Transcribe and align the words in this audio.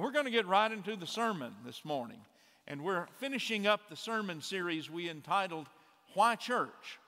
We're 0.00 0.12
going 0.12 0.24
to 0.24 0.30
get 0.30 0.46
right 0.46 0.72
into 0.72 0.96
the 0.96 1.06
sermon 1.06 1.52
this 1.62 1.84
morning. 1.84 2.20
And 2.66 2.82
we're 2.82 3.06
finishing 3.18 3.66
up 3.66 3.90
the 3.90 3.96
sermon 3.96 4.40
series 4.40 4.88
we 4.88 5.10
entitled 5.10 5.66
Why 6.14 6.36
Church? 6.36 6.98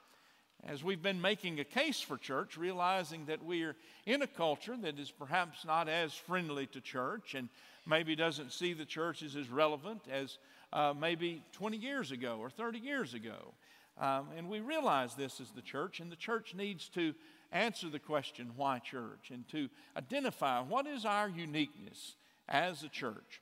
As 0.62 0.84
we've 0.84 1.00
been 1.00 1.18
making 1.18 1.58
a 1.58 1.64
case 1.64 2.02
for 2.02 2.18
church, 2.18 2.58
realizing 2.58 3.24
that 3.26 3.42
we 3.42 3.62
are 3.62 3.76
in 4.04 4.20
a 4.20 4.26
culture 4.26 4.76
that 4.82 4.98
is 4.98 5.10
perhaps 5.10 5.64
not 5.64 5.88
as 5.88 6.12
friendly 6.12 6.66
to 6.66 6.82
church 6.82 7.34
and 7.34 7.48
maybe 7.86 8.14
doesn't 8.14 8.52
see 8.52 8.74
the 8.74 8.84
church 8.84 9.22
as 9.22 9.36
as 9.36 9.48
relevant 9.48 10.02
as 10.10 10.36
uh, 10.74 10.92
maybe 10.92 11.42
20 11.52 11.78
years 11.78 12.12
ago 12.12 12.36
or 12.40 12.50
30 12.50 12.78
years 12.78 13.14
ago. 13.14 13.54
Um, 13.98 14.26
and 14.36 14.50
we 14.50 14.60
realize 14.60 15.14
this 15.14 15.40
as 15.40 15.50
the 15.52 15.62
church, 15.62 16.00
and 16.00 16.12
the 16.12 16.16
church 16.16 16.54
needs 16.54 16.90
to 16.90 17.14
answer 17.52 17.88
the 17.88 17.98
question, 17.98 18.50
why 18.54 18.80
church? 18.80 19.30
And 19.30 19.48
to 19.48 19.70
identify 19.96 20.60
what 20.60 20.86
is 20.86 21.06
our 21.06 21.30
uniqueness 21.30 22.16
as 22.52 22.82
a 22.84 22.88
church. 22.88 23.40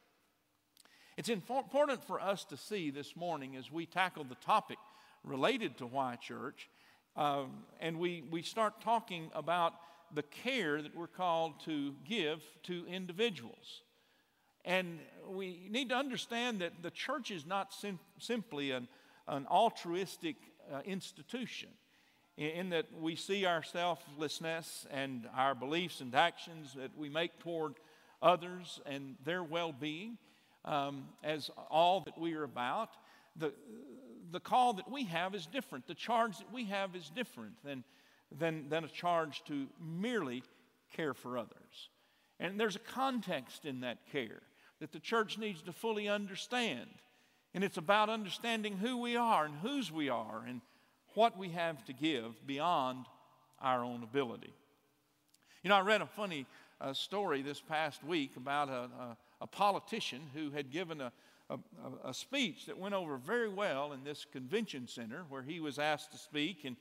It's 1.16 1.28
important 1.28 2.02
for 2.06 2.20
us 2.20 2.44
to 2.44 2.56
see 2.56 2.90
this 2.90 3.14
morning 3.14 3.56
as 3.56 3.70
we 3.70 3.84
tackle 3.84 4.24
the 4.24 4.36
topic 4.36 4.78
related 5.24 5.76
to 5.78 5.86
why 5.86 6.16
church, 6.16 6.70
um, 7.16 7.64
and 7.80 7.98
we, 7.98 8.22
we 8.30 8.40
start 8.40 8.80
talking 8.80 9.30
about 9.34 9.74
the 10.14 10.22
care 10.22 10.80
that 10.80 10.96
we're 10.96 11.08
called 11.08 11.60
to 11.64 11.94
give 12.08 12.42
to 12.62 12.86
individuals. 12.86 13.82
And 14.64 15.00
we 15.28 15.68
need 15.68 15.90
to 15.90 15.96
understand 15.96 16.60
that 16.60 16.82
the 16.82 16.90
church 16.90 17.30
is 17.30 17.44
not 17.44 17.74
sim- 17.74 17.98
simply 18.18 18.70
an, 18.70 18.88
an 19.26 19.46
altruistic 19.50 20.36
uh, 20.72 20.80
institution 20.84 21.70
in, 22.36 22.46
in 22.46 22.70
that 22.70 22.86
we 22.98 23.16
see 23.16 23.44
our 23.44 23.62
selflessness 23.62 24.86
and 24.90 25.28
our 25.36 25.54
beliefs 25.54 26.00
and 26.00 26.14
actions 26.14 26.74
that 26.74 26.96
we 26.96 27.08
make 27.08 27.38
toward 27.40 27.74
others 28.22 28.80
and 28.86 29.16
their 29.24 29.42
well 29.42 29.72
being 29.72 30.18
um, 30.64 31.04
as 31.22 31.50
all 31.70 32.00
that 32.02 32.18
we 32.18 32.34
are 32.34 32.44
about. 32.44 32.90
The, 33.36 33.52
the 34.30 34.40
call 34.40 34.74
that 34.74 34.90
we 34.90 35.04
have 35.04 35.34
is 35.34 35.46
different. 35.46 35.86
The 35.86 35.94
charge 35.94 36.38
that 36.38 36.52
we 36.52 36.64
have 36.66 36.94
is 36.94 37.10
different 37.14 37.54
than, 37.64 37.84
than, 38.36 38.68
than 38.68 38.84
a 38.84 38.88
charge 38.88 39.42
to 39.44 39.66
merely 39.80 40.42
care 40.94 41.14
for 41.14 41.38
others. 41.38 41.88
And 42.38 42.58
there's 42.58 42.76
a 42.76 42.80
context 42.80 43.64
in 43.64 43.80
that 43.80 43.98
care 44.10 44.42
that 44.80 44.92
the 44.92 44.98
church 44.98 45.38
needs 45.38 45.62
to 45.62 45.72
fully 45.72 46.08
understand. 46.08 46.88
And 47.54 47.62
it's 47.62 47.76
about 47.76 48.08
understanding 48.08 48.76
who 48.76 48.98
we 48.98 49.16
are 49.16 49.44
and 49.44 49.54
whose 49.56 49.92
we 49.92 50.08
are 50.08 50.42
and 50.46 50.60
what 51.14 51.36
we 51.36 51.50
have 51.50 51.84
to 51.86 51.92
give 51.92 52.46
beyond 52.46 53.06
our 53.60 53.84
own 53.84 54.02
ability. 54.02 54.52
You 55.62 55.68
know, 55.68 55.76
I 55.76 55.80
read 55.80 56.00
a 56.00 56.06
funny 56.06 56.46
a 56.80 56.94
story 56.94 57.42
this 57.42 57.60
past 57.60 58.02
week 58.02 58.36
about 58.36 58.68
a, 58.68 58.88
a, 59.02 59.16
a 59.42 59.46
politician 59.46 60.22
who 60.34 60.50
had 60.50 60.70
given 60.70 61.00
a, 61.00 61.12
a, 62.04 62.14
speech 62.14 62.66
that 62.66 62.78
went 62.78 62.94
over 62.94 63.16
very 63.16 63.48
well 63.48 63.92
in 63.92 64.04
this 64.04 64.24
convention 64.32 64.86
center 64.86 65.24
where 65.28 65.42
he 65.42 65.60
was 65.60 65.78
asked 65.78 66.12
to 66.12 66.18
speak. 66.18 66.64
And 66.64 66.76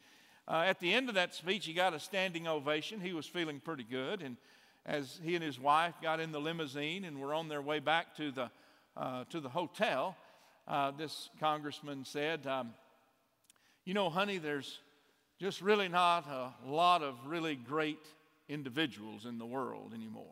uh, 0.47 0.63
at 0.65 0.79
the 0.79 0.93
end 0.93 1.09
of 1.09 1.15
that 1.15 1.33
speech, 1.33 1.65
he 1.65 1.73
got 1.73 1.93
a 1.93 1.99
standing 1.99 2.47
ovation. 2.47 3.01
He 3.01 3.13
was 3.13 3.25
feeling 3.25 3.59
pretty 3.59 3.83
good. 3.83 4.21
And 4.21 4.37
as 4.85 5.19
he 5.23 5.35
and 5.35 5.43
his 5.43 5.59
wife 5.59 5.95
got 6.01 6.19
in 6.19 6.31
the 6.31 6.39
limousine 6.39 7.03
and 7.05 7.19
were 7.19 7.33
on 7.33 7.49
their 7.49 7.61
way 7.61 7.79
back 7.79 8.15
to 8.17 8.31
the, 8.31 8.51
uh, 8.95 9.23
to 9.31 9.39
the 9.39 9.49
hotel, 9.49 10.15
uh, 10.67 10.91
this 10.91 11.29
congressman 11.39 12.05
said, 12.05 12.45
um, 12.47 12.73
You 13.85 13.93
know, 13.95 14.09
honey, 14.09 14.37
there's 14.37 14.79
just 15.39 15.61
really 15.61 15.87
not 15.87 16.27
a 16.27 16.69
lot 16.69 17.01
of 17.01 17.15
really 17.25 17.55
great 17.55 18.05
individuals 18.49 19.25
in 19.25 19.37
the 19.37 19.45
world 19.45 19.93
anymore. 19.93 20.25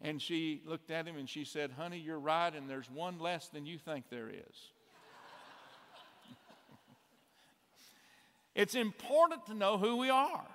And 0.00 0.20
she 0.22 0.62
looked 0.64 0.90
at 0.90 1.06
him 1.06 1.16
and 1.16 1.28
she 1.28 1.44
said, 1.44 1.72
Honey, 1.72 1.98
you're 1.98 2.18
right, 2.18 2.54
and 2.54 2.70
there's 2.70 2.90
one 2.90 3.18
less 3.18 3.48
than 3.48 3.66
you 3.66 3.78
think 3.78 4.04
there 4.08 4.28
is. 4.28 4.70
it's 8.54 8.74
important 8.74 9.46
to 9.46 9.54
know 9.54 9.78
who 9.78 9.96
we 9.96 10.10
are. 10.10 10.46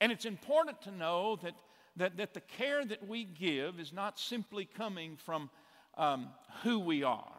And 0.00 0.10
it's 0.10 0.24
important 0.24 0.82
to 0.82 0.90
know 0.90 1.38
that, 1.42 1.54
that, 1.96 2.16
that 2.16 2.34
the 2.34 2.40
care 2.40 2.84
that 2.84 3.06
we 3.06 3.24
give 3.24 3.78
is 3.78 3.92
not 3.92 4.18
simply 4.18 4.64
coming 4.64 5.16
from 5.16 5.48
um, 5.96 6.28
who 6.64 6.80
we 6.80 7.04
are 7.04 7.38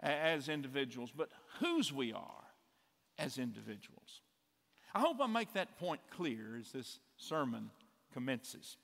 as 0.00 0.48
individuals, 0.48 1.10
but 1.14 1.30
whose 1.58 1.90
we 1.92 2.12
are 2.12 2.44
as 3.18 3.38
individuals. 3.38 4.20
I 4.94 5.00
hope 5.00 5.18
I 5.20 5.26
make 5.26 5.52
that 5.54 5.78
point 5.78 6.00
clear 6.10 6.56
as 6.58 6.72
this 6.72 6.98
sermon 7.16 7.70
commences. 8.12 8.76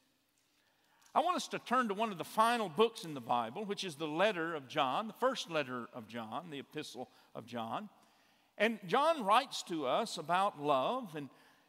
I 1.15 1.21
want 1.21 1.37
us 1.37 1.49
to 1.49 1.59
turn 1.59 1.89
to 1.89 1.95
one 1.95 2.13
of 2.13 2.19
the 2.19 2.25
final 2.25 2.69
books 2.69 3.05
in 3.05 3.15
the 3.15 3.21
Bible, 3.21 3.65
which 3.65 3.85
is 3.85 3.95
the 3.95 4.07
letter 4.07 4.55
of 4.55 4.69
John, 4.69 5.07
the 5.07 5.15
first 5.15 5.51
letter 5.51 5.89
of 5.95 6.07
John, 6.07 6.51
the 6.51 6.59
epistle 6.59 7.09
of 7.35 7.47
John. 7.47 7.89
And 8.59 8.79
John 8.87 9.25
writes 9.25 9.63
to 9.65 9.87
us 9.87 10.19
about 10.19 10.63
love, 10.63 11.15
and, 11.17 11.29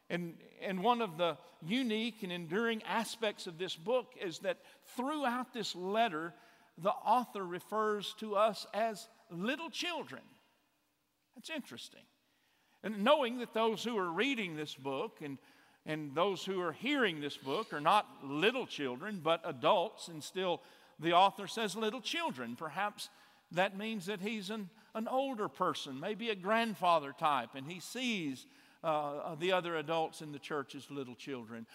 and, 0.09 0.35
and 0.61 0.83
one 0.83 1.01
of 1.01 1.17
the 1.17 1.37
unique 1.65 2.23
and 2.23 2.31
enduring 2.31 2.83
aspects 2.83 3.47
of 3.47 3.57
this 3.57 3.75
book 3.75 4.13
is 4.21 4.39
that 4.39 4.57
throughout 4.95 5.53
this 5.53 5.75
letter, 5.75 6.33
the 6.77 6.91
author 6.91 7.45
refers 7.45 8.13
to 8.19 8.35
us 8.35 8.67
as 8.73 9.07
little 9.31 9.69
children. 9.69 10.21
That's 11.35 11.49
interesting. 11.49 12.03
And 12.87 13.03
knowing 13.03 13.39
that 13.39 13.53
those 13.53 13.83
who 13.83 13.97
are 13.97 14.09
reading 14.09 14.55
this 14.55 14.73
book 14.73 15.17
and, 15.21 15.37
and 15.85 16.15
those 16.15 16.45
who 16.45 16.61
are 16.61 16.71
hearing 16.71 17.19
this 17.19 17.35
book 17.35 17.73
are 17.73 17.81
not 17.81 18.07
little 18.23 18.65
children, 18.65 19.19
but 19.21 19.41
adults, 19.43 20.07
and 20.07 20.23
still 20.23 20.61
the 20.97 21.11
author 21.11 21.47
says 21.47 21.75
little 21.75 21.99
children. 21.99 22.55
Perhaps 22.55 23.09
that 23.51 23.77
means 23.77 24.05
that 24.05 24.21
he's 24.21 24.49
an, 24.49 24.69
an 24.95 25.09
older 25.09 25.49
person, 25.49 25.99
maybe 25.99 26.29
a 26.29 26.35
grandfather 26.35 27.13
type, 27.19 27.55
and 27.55 27.69
he 27.69 27.81
sees 27.81 28.45
uh, 28.85 29.35
the 29.35 29.51
other 29.51 29.75
adults 29.75 30.21
in 30.21 30.31
the 30.31 30.39
church 30.39 30.73
as 30.73 30.89
little 30.89 31.15
children. 31.15 31.65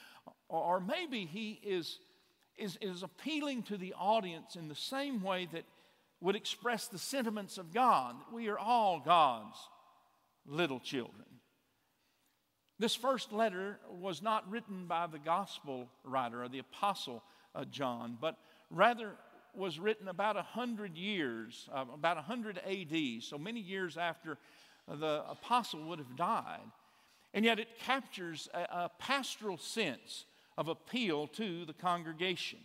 Or, 0.49 0.77
or 0.77 0.81
maybe 0.81 1.27
he 1.27 1.61
is, 1.63 1.99
is, 2.57 2.79
is 2.81 3.03
appealing 3.03 3.65
to 3.65 3.77
the 3.77 3.93
audience 3.99 4.57
in 4.57 4.69
the 4.69 4.75
same 4.75 5.23
way 5.23 5.47
that 5.53 5.65
would 6.23 6.37
express 6.37 6.87
the 6.87 6.99
sentiments 6.99 7.59
of 7.59 7.75
God, 7.75 8.19
that 8.19 8.35
we 8.35 8.49
are 8.49 8.59
all 8.59 8.99
God's 9.05 9.59
little 10.47 10.81
children. 10.81 11.27
This 12.79 12.95
first 12.97 13.33
letter 13.33 13.79
was 13.91 14.23
not 14.23 14.51
written 14.51 14.87
by 14.87 15.07
the 15.07 15.19
gospel 15.19 15.89
writer 16.05 16.43
or 16.43 16.49
the 16.49 16.59
apostle 16.59 17.23
uh, 17.55 17.65
John, 17.65 18.19
but 18.21 18.37
rather 18.71 19.13
was 19.55 19.79
written 19.79 20.09
about 20.09 20.37
100 20.37 20.97
years, 20.97 21.69
uh, 21.73 21.85
about 21.93 22.17
100 22.17 22.59
AD, 22.59 23.23
so 23.23 23.39
many 23.39 23.61
years 23.61 23.97
after 23.97 24.39
the 24.89 25.23
apostle 25.29 25.85
would 25.89 25.99
have 25.99 26.17
died. 26.17 26.61
And 27.35 27.45
yet 27.45 27.59
it 27.59 27.79
captures 27.79 28.49
a, 28.53 28.61
a 28.61 28.91
pastoral 28.99 29.59
sense 29.59 30.25
of 30.59 30.69
appeal 30.69 31.27
to 31.29 31.65
the 31.65 31.73
congregation. 31.73 32.59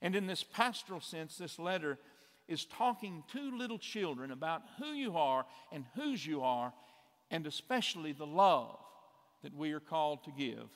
And 0.00 0.14
in 0.14 0.26
this 0.26 0.44
pastoral 0.44 1.00
sense, 1.00 1.36
this 1.36 1.58
letter 1.58 1.98
is 2.46 2.64
talking 2.64 3.24
to 3.32 3.56
little 3.56 3.78
children 3.78 4.30
about 4.30 4.62
who 4.78 4.92
you 4.92 5.16
are 5.16 5.44
and 5.72 5.84
whose 5.94 6.24
you 6.26 6.42
are 6.42 6.72
and 7.30 7.46
especially 7.46 8.12
the 8.12 8.26
love 8.26 8.78
that 9.42 9.54
we 9.54 9.72
are 9.72 9.80
called 9.80 10.24
to 10.24 10.30
give 10.30 10.68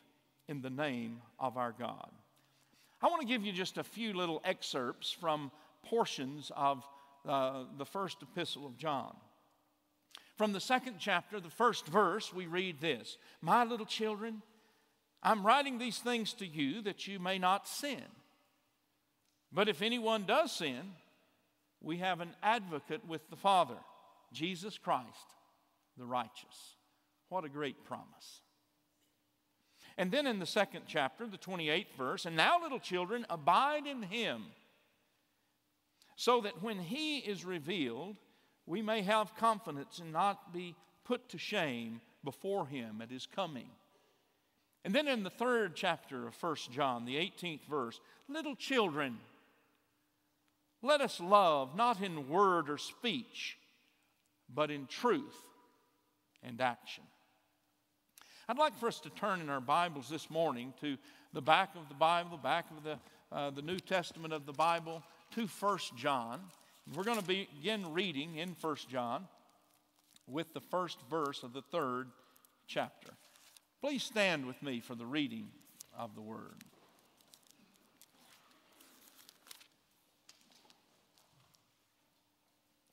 in 0.49 0.61
the 0.61 0.71
name 0.71 1.21
of 1.39 1.57
our 1.57 1.75
God. 1.79 2.11
I 3.01 3.07
want 3.07 3.21
to 3.21 3.27
give 3.27 3.45
you 3.45 3.53
just 3.53 3.79
a 3.79 3.85
few 3.85 4.13
little 4.13 4.41
excerpts 4.45 5.11
from 5.11 5.51
portions 5.85 6.53
of 6.57 6.85
uh, 7.27 7.65
the 7.77 7.87
first 7.87 8.19
epistle 8.23 8.67
of 8.67 8.77
John. 8.77 9.17
From 10.37 10.53
the 10.53 10.61
second 10.61 10.97
chapter, 10.99 11.41
the 11.41 11.51
first 11.51 11.87
verse, 11.87 12.33
we 12.33 12.47
read 12.47 12.81
this 12.81 13.17
My 13.41 13.65
little 13.65 13.87
children, 13.87 14.43
I'm 15.23 15.47
writing 15.47 15.79
these 15.79 15.99
things 15.99 16.33
to 16.35 16.47
you 16.47 16.83
that 16.83 17.07
you 17.07 17.19
may 17.19 17.39
not 17.39 17.69
sin. 17.69 18.03
But 19.53 19.69
if 19.69 19.83
anyone 19.83 20.25
does 20.25 20.53
sin, 20.53 20.95
we 21.81 21.99
have 21.99 22.21
an 22.21 22.31
advocate 22.43 23.07
with 23.07 23.29
the 23.31 23.37
Father, 23.37 23.77
Jesus 24.33 24.79
Christ 24.79 25.33
the 26.03 26.07
righteous. 26.07 26.75
What 27.29 27.45
a 27.45 27.49
great 27.49 27.85
promise. 27.85 28.41
And 29.97 30.11
then 30.11 30.27
in 30.27 30.41
the 30.41 30.47
second 30.47 30.83
chapter, 30.89 31.27
the 31.27 31.39
28th 31.39 31.95
verse, 31.97 32.27
and 32.27 32.35
now, 32.35 32.61
little 32.61 32.81
children, 32.81 33.25
abide 33.31 33.87
in 33.87 34.03
him, 34.03 34.47
so 36.17 36.41
that 36.41 36.61
when 36.61 36.81
he 36.81 37.19
is 37.19 37.45
revealed, 37.45 38.17
we 38.67 38.83
may 38.83 39.03
have 39.03 39.37
confidence 39.37 40.01
and 40.01 40.13
not 40.13 40.53
be 40.53 40.75
put 41.05 41.29
to 41.29 41.39
shame 41.39 42.01
before 42.25 42.67
him 42.67 43.01
at 43.01 43.11
his 43.11 43.27
coming. 43.27 43.69
And 44.85 44.93
then 44.93 45.07
in 45.07 45.23
the 45.23 45.31
third 45.31 45.77
chapter 45.77 46.27
of 46.27 46.43
1 46.43 46.57
John, 46.73 47.05
the 47.05 47.17
18th 47.17 47.65
verse, 47.71 48.01
little 48.29 48.57
children, 48.57 49.19
let 50.83 51.01
us 51.01 51.21
love 51.21 51.77
not 51.77 52.03
in 52.03 52.29
word 52.29 52.69
or 52.69 52.79
speech, 52.79 53.57
but 54.53 54.69
in 54.71 54.87
truth 54.87 55.52
and 56.43 56.61
action. 56.61 57.05
I'd 58.49 58.59
like 58.59 58.79
for 58.79 58.89
us 58.89 59.01
to 59.01 59.11
turn 59.11 59.41
in 59.41 59.49
our 59.49 59.61
Bibles 59.61 60.09
this 60.09 60.29
morning 60.29 60.75
to 60.81 60.97
the 61.33 61.41
back 61.41 61.71
of 61.77 61.89
the 61.89 61.95
Bible, 61.95 62.31
the 62.31 62.37
back 62.37 62.67
of 62.77 62.83
the, 62.83 62.99
uh, 63.31 63.51
the 63.51 63.63
New 63.63 63.79
Testament 63.79 64.35
of 64.35 64.47
the 64.47 64.53
Bible 64.53 65.03
to 65.35 65.47
1 65.47 65.79
John. 65.97 66.41
We're 66.95 67.05
going 67.05 67.21
to 67.21 67.25
begin 67.25 67.93
reading 67.93 68.37
in 68.37 68.57
1 68.61 68.77
John 68.91 69.27
with 70.27 70.53
the 70.53 70.61
first 70.61 70.99
verse 71.09 71.43
of 71.43 71.53
the 71.53 71.63
third 71.63 72.09
chapter. 72.67 73.11
Please 73.81 74.03
stand 74.03 74.47
with 74.47 74.63
me 74.63 74.81
for 74.81 74.95
the 74.95 75.07
reading 75.07 75.49
of 75.97 76.15
the 76.15 76.21
word. 76.21 76.65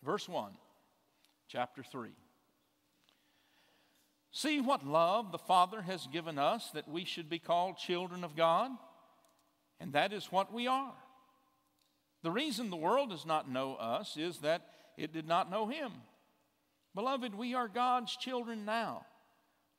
Verse 0.03 0.29
1, 0.29 0.51
chapter 1.47 1.83
3. 1.83 2.09
See 4.31 4.61
what 4.61 4.85
love 4.85 5.31
the 5.31 5.37
Father 5.37 5.81
has 5.81 6.07
given 6.07 6.37
us 6.37 6.69
that 6.71 6.87
we 6.87 7.03
should 7.03 7.29
be 7.29 7.39
called 7.39 7.77
children 7.77 8.23
of 8.23 8.35
God, 8.35 8.71
and 9.79 9.93
that 9.93 10.13
is 10.13 10.31
what 10.31 10.53
we 10.53 10.67
are. 10.67 10.93
The 12.21 12.31
reason 12.31 12.69
the 12.69 12.75
world 12.75 13.09
does 13.09 13.25
not 13.25 13.49
know 13.49 13.75
us 13.75 14.17
is 14.17 14.39
that 14.39 14.67
it 14.97 15.13
did 15.13 15.27
not 15.27 15.49
know 15.49 15.67
Him. 15.67 15.91
Beloved, 16.93 17.33
we 17.33 17.55
are 17.55 17.67
God's 17.67 18.15
children 18.15 18.65
now. 18.65 19.05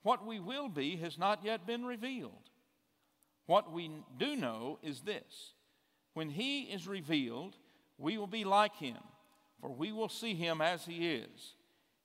What 0.03 0.27
we 0.27 0.41
will 0.41 0.69
be 0.69 0.97
has 0.97 1.19
not 1.19 1.45
yet 1.45 1.67
been 1.67 1.85
revealed. 1.85 2.33
What 3.47 3.73
we 3.73 3.91
do 4.19 4.37
know 4.37 4.79
is 4.83 5.03
this 5.03 5.55
when 6.15 6.31
He 6.31 6.63
is 6.63 6.89
revealed, 6.89 7.57
we 7.99 8.17
will 8.17 8.27
be 8.27 8.45
like 8.45 8.77
Him, 8.77 8.97
for 9.61 9.71
we 9.71 9.93
will 9.93 10.09
see 10.09 10.35
Him 10.35 10.61
as 10.61 10.87
He 10.87 11.11
is. 11.11 11.55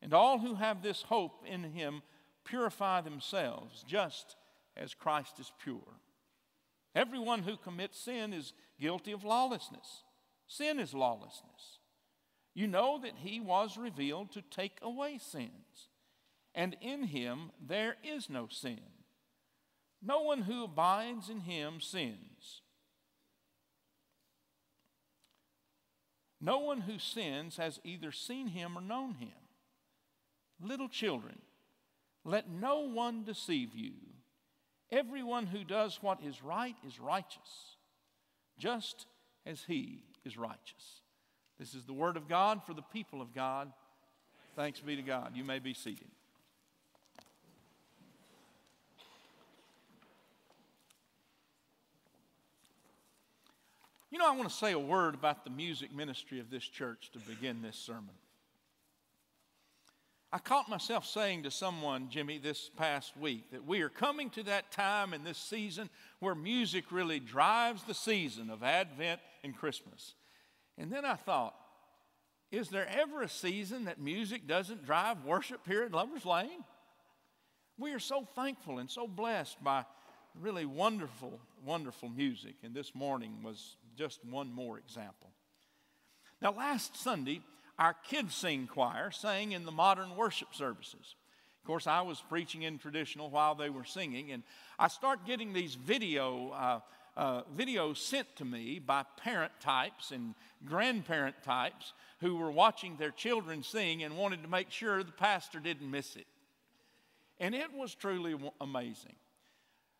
And 0.01 0.13
all 0.13 0.39
who 0.39 0.55
have 0.55 0.83
this 0.83 1.03
hope 1.03 1.43
in 1.47 1.63
Him 1.63 2.01
purify 2.45 3.01
themselves 3.01 3.83
just 3.87 4.35
as 4.77 4.93
Christ 4.93 5.39
is 5.39 5.51
pure. 5.61 5.99
Everyone 6.95 7.43
who 7.43 7.57
commits 7.57 7.99
sin 7.99 8.31
is 8.31 8.53
guilty 8.79 9.11
of 9.11 9.25
lawlessness. 9.25 10.03
Sin 10.47 10.79
is 10.79 10.93
lawlessness. 10.93 11.79
You 12.53 12.67
know 12.67 12.99
that 13.01 13.17
he 13.17 13.41
was 13.41 13.77
revealed 13.77 14.31
to 14.31 14.41
take 14.41 14.77
away 14.81 15.17
sins, 15.17 15.89
and 16.53 16.77
in 16.79 17.03
him 17.03 17.51
there 17.65 17.97
is 18.03 18.29
no 18.29 18.47
sin. 18.49 18.79
No 20.01 20.21
one 20.21 20.43
who 20.43 20.63
abides 20.63 21.29
in 21.29 21.41
him 21.41 21.81
sins. 21.81 22.61
No 26.39 26.59
one 26.59 26.81
who 26.81 26.99
sins 26.99 27.57
has 27.57 27.79
either 27.83 28.11
seen 28.11 28.47
him 28.47 28.77
or 28.77 28.81
known 28.81 29.15
him. 29.15 29.31
Little 30.61 30.87
children, 30.87 31.39
let 32.25 32.49
no 32.49 32.79
one 32.79 33.23
deceive 33.23 33.75
you. 33.75 33.93
Everyone 34.91 35.45
who 35.45 35.63
does 35.63 35.99
what 36.01 36.21
is 36.21 36.43
right 36.43 36.75
is 36.85 36.99
righteous, 36.99 37.77
just 38.57 39.05
as 39.45 39.63
he 39.67 40.03
is 40.25 40.37
righteous. 40.37 41.01
This 41.59 41.73
is 41.73 41.85
the 41.85 41.93
word 41.93 42.17
of 42.17 42.27
God 42.27 42.63
for 42.65 42.73
the 42.73 42.81
people 42.81 43.21
of 43.21 43.33
God. 43.33 43.71
Thanks 44.55 44.79
be 44.79 44.95
to 44.95 45.01
God. 45.01 45.31
You 45.35 45.43
may 45.43 45.59
be 45.59 45.73
seated. 45.73 46.07
You 54.09 54.19
know, 54.19 54.27
I 54.27 54.35
want 54.35 54.49
to 54.49 54.55
say 54.55 54.71
a 54.71 54.79
word 54.79 55.13
about 55.13 55.43
the 55.43 55.49
music 55.49 55.93
ministry 55.93 56.39
of 56.39 56.49
this 56.49 56.63
church 56.63 57.11
to 57.11 57.19
begin 57.19 57.61
this 57.61 57.75
sermon. 57.75 58.15
I 60.35 60.39
caught 60.39 60.67
myself 60.67 61.05
saying 61.05 61.43
to 61.43 61.49
someone, 61.49 62.09
Jimmy, 62.09 62.39
this 62.39 62.69
past 62.75 63.15
week, 63.15 63.49
that 63.53 63.65
we 63.65 63.79
are 63.83 63.89
coming 63.89 64.29
to 64.31 64.43
that 64.43 64.69
time 64.69 65.13
in 65.13 65.23
this 65.23 65.37
season 65.37 65.89
where 66.19 66.35
music 66.35 66.91
really 66.91 67.21
drives 67.21 67.83
the 67.83 67.93
season 67.93 68.49
of 68.49 68.61
Advent 68.61 69.21
and 69.45 69.55
Christmas. 69.55 70.13
And 70.77 70.91
then 70.91 71.05
I 71.05 71.13
thought, 71.13 71.55
is 72.51 72.67
there 72.67 72.85
ever 72.85 73.21
a 73.21 73.29
season 73.29 73.85
that 73.85 73.97
music 73.97 74.45
doesn't 74.45 74.85
drive 74.85 75.23
worship 75.23 75.61
here 75.65 75.83
at 75.83 75.93
Lover's 75.93 76.25
Lane? 76.25 76.65
We 77.77 77.93
are 77.93 77.99
so 77.99 78.27
thankful 78.35 78.79
and 78.79 78.89
so 78.89 79.07
blessed 79.07 79.63
by 79.63 79.85
really 80.37 80.65
wonderful, 80.65 81.39
wonderful 81.63 82.09
music. 82.09 82.55
And 82.61 82.73
this 82.73 82.93
morning 82.93 83.37
was 83.41 83.77
just 83.97 84.19
one 84.25 84.51
more 84.51 84.79
example. 84.79 85.29
Now, 86.41 86.51
last 86.51 86.97
Sunday, 86.97 87.39
our 87.77 87.95
kids 88.09 88.33
sing 88.35 88.67
choir 88.67 89.11
sang 89.11 89.51
in 89.51 89.65
the 89.65 89.71
modern 89.71 90.15
worship 90.15 90.53
services. 90.53 91.15
Of 91.61 91.67
course, 91.67 91.87
I 91.87 92.01
was 92.01 92.21
preaching 92.29 92.63
in 92.63 92.77
traditional 92.77 93.29
while 93.29 93.55
they 93.55 93.69
were 93.69 93.85
singing, 93.85 94.31
and 94.31 94.43
I 94.77 94.87
start 94.87 95.25
getting 95.25 95.51
these 95.51 95.75
video 95.75 96.51
uh, 96.51 96.79
uh, 97.17 97.41
videos 97.57 97.97
sent 97.97 98.27
to 98.35 98.45
me 98.45 98.79
by 98.79 99.03
parent 99.17 99.51
types 99.59 100.11
and 100.11 100.35
grandparent 100.65 101.35
types 101.43 101.93
who 102.19 102.35
were 102.35 102.51
watching 102.51 102.97
their 102.97 103.11
children 103.11 103.63
sing 103.63 104.03
and 104.03 104.17
wanted 104.17 104.43
to 104.43 104.49
make 104.49 104.69
sure 104.69 105.03
the 105.03 105.11
pastor 105.11 105.59
didn't 105.59 105.89
miss 105.89 106.15
it. 106.15 106.27
And 107.39 107.55
it 107.55 107.73
was 107.73 107.95
truly 107.95 108.35
amazing. 108.61 109.15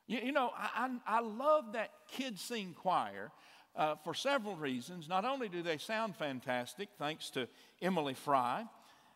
You, 0.08 0.20
you 0.26 0.32
know, 0.32 0.52
I, 0.58 0.90
I, 1.08 1.18
I 1.18 1.20
love 1.22 1.74
that 1.74 1.92
kids 2.12 2.42
sing 2.42 2.76
choir 2.78 3.32
uh, 3.76 3.96
for 4.04 4.14
several 4.14 4.56
reasons. 4.56 5.08
Not 5.08 5.26
only 5.26 5.50
do 5.50 5.62
they 5.62 5.78
sound 5.78 6.16
fantastic, 6.16 6.90
thanks 6.98 7.30
to 7.32 7.48
Emily 7.82 8.14
Fry, 8.14 8.66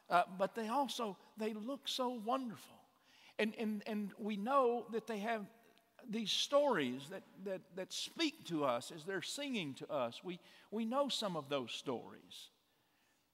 uh, 0.09 0.23
but 0.37 0.55
they 0.55 0.67
also 0.67 1.17
they 1.37 1.53
look 1.53 1.87
so 1.87 2.09
wonderful. 2.25 2.77
And, 3.37 3.53
and, 3.57 3.83
and 3.87 4.11
we 4.19 4.35
know 4.35 4.85
that 4.91 5.07
they 5.07 5.19
have 5.19 5.45
these 6.09 6.31
stories 6.31 7.03
that, 7.09 7.23
that, 7.45 7.61
that 7.75 7.93
speak 7.93 8.45
to 8.47 8.65
us 8.65 8.91
as 8.93 9.03
they're 9.03 9.21
singing 9.21 9.73
to 9.75 9.91
us. 9.91 10.21
We, 10.23 10.39
we 10.71 10.85
know 10.85 11.07
some 11.07 11.37
of 11.37 11.47
those 11.49 11.71
stories. 11.71 12.49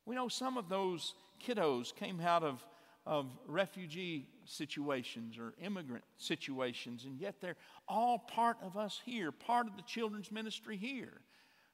We 0.06 0.16
know 0.16 0.27
some 0.27 0.57
of 0.57 0.69
those 0.69 1.13
kiddos 1.44 1.95
came 1.95 2.22
out 2.22 2.44
of, 2.44 2.63
of 3.05 3.27
refugee 3.47 4.27
situations 4.45 5.37
or 5.37 5.53
immigrant 5.61 6.03
situations, 6.17 7.05
and 7.05 7.19
yet 7.19 7.35
they're 7.39 7.57
all 7.87 8.19
part 8.19 8.57
of 8.61 8.77
us 8.77 9.01
here, 9.05 9.31
part 9.31 9.67
of 9.67 9.75
the 9.75 9.83
children's 9.83 10.31
ministry 10.31 10.77
here. 10.77 11.21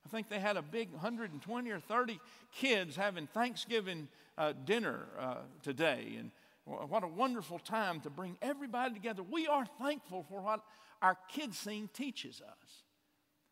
I 0.05 0.09
think 0.09 0.29
they 0.29 0.39
had 0.39 0.57
a 0.57 0.61
big 0.61 0.91
120 0.91 1.69
or 1.69 1.79
30 1.79 2.19
kids 2.53 2.95
having 2.95 3.27
Thanksgiving 3.27 4.07
uh, 4.37 4.53
dinner 4.65 5.07
uh, 5.19 5.35
today. 5.61 6.15
And 6.17 6.31
what 6.65 7.03
a 7.03 7.07
wonderful 7.07 7.59
time 7.59 8.01
to 8.01 8.09
bring 8.09 8.37
everybody 8.41 8.93
together. 8.93 9.23
We 9.23 9.47
are 9.47 9.65
thankful 9.79 10.25
for 10.27 10.41
what 10.41 10.61
our 11.01 11.17
kids 11.29 11.57
sing 11.57 11.89
teaches 11.93 12.41
us. 12.41 12.83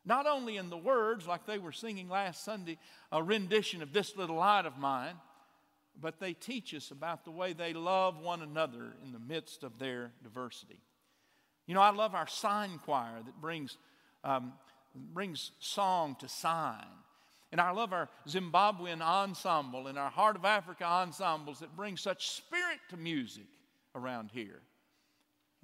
Not 0.05 0.25
only 0.25 0.57
in 0.57 0.69
the 0.69 0.77
words, 0.77 1.27
like 1.27 1.45
they 1.45 1.59
were 1.59 1.71
singing 1.71 2.09
last 2.09 2.43
Sunday, 2.43 2.77
a 3.11 3.21
rendition 3.21 3.81
of 3.81 3.93
This 3.93 4.15
Little 4.15 4.37
Light 4.37 4.65
of 4.65 4.77
Mine, 4.77 5.15
but 6.01 6.19
they 6.19 6.33
teach 6.33 6.73
us 6.73 6.91
about 6.91 7.25
the 7.25 7.31
way 7.31 7.53
they 7.53 7.73
love 7.73 8.19
one 8.19 8.41
another 8.41 8.93
in 9.03 9.11
the 9.11 9.19
midst 9.19 9.63
of 9.63 9.79
their 9.79 10.11
diversity. 10.23 10.79
You 11.67 11.75
know, 11.75 11.81
I 11.81 11.91
love 11.91 12.15
our 12.15 12.27
sign 12.27 12.79
choir 12.83 13.21
that 13.23 13.41
brings, 13.41 13.77
um, 14.23 14.53
brings 14.95 15.51
song 15.59 16.15
to 16.19 16.27
sign. 16.27 16.85
And 17.51 17.59
I 17.59 17.71
love 17.71 17.93
our 17.93 18.09
Zimbabwean 18.27 19.01
ensemble 19.01 19.87
and 19.87 19.97
our 19.97 20.09
Heart 20.09 20.35
of 20.35 20.45
Africa 20.45 20.85
ensembles 20.85 21.59
that 21.59 21.75
bring 21.75 21.97
such 21.97 22.29
spirit 22.29 22.79
to 22.89 22.97
music 22.97 23.47
around 23.95 24.29
here. 24.31 24.61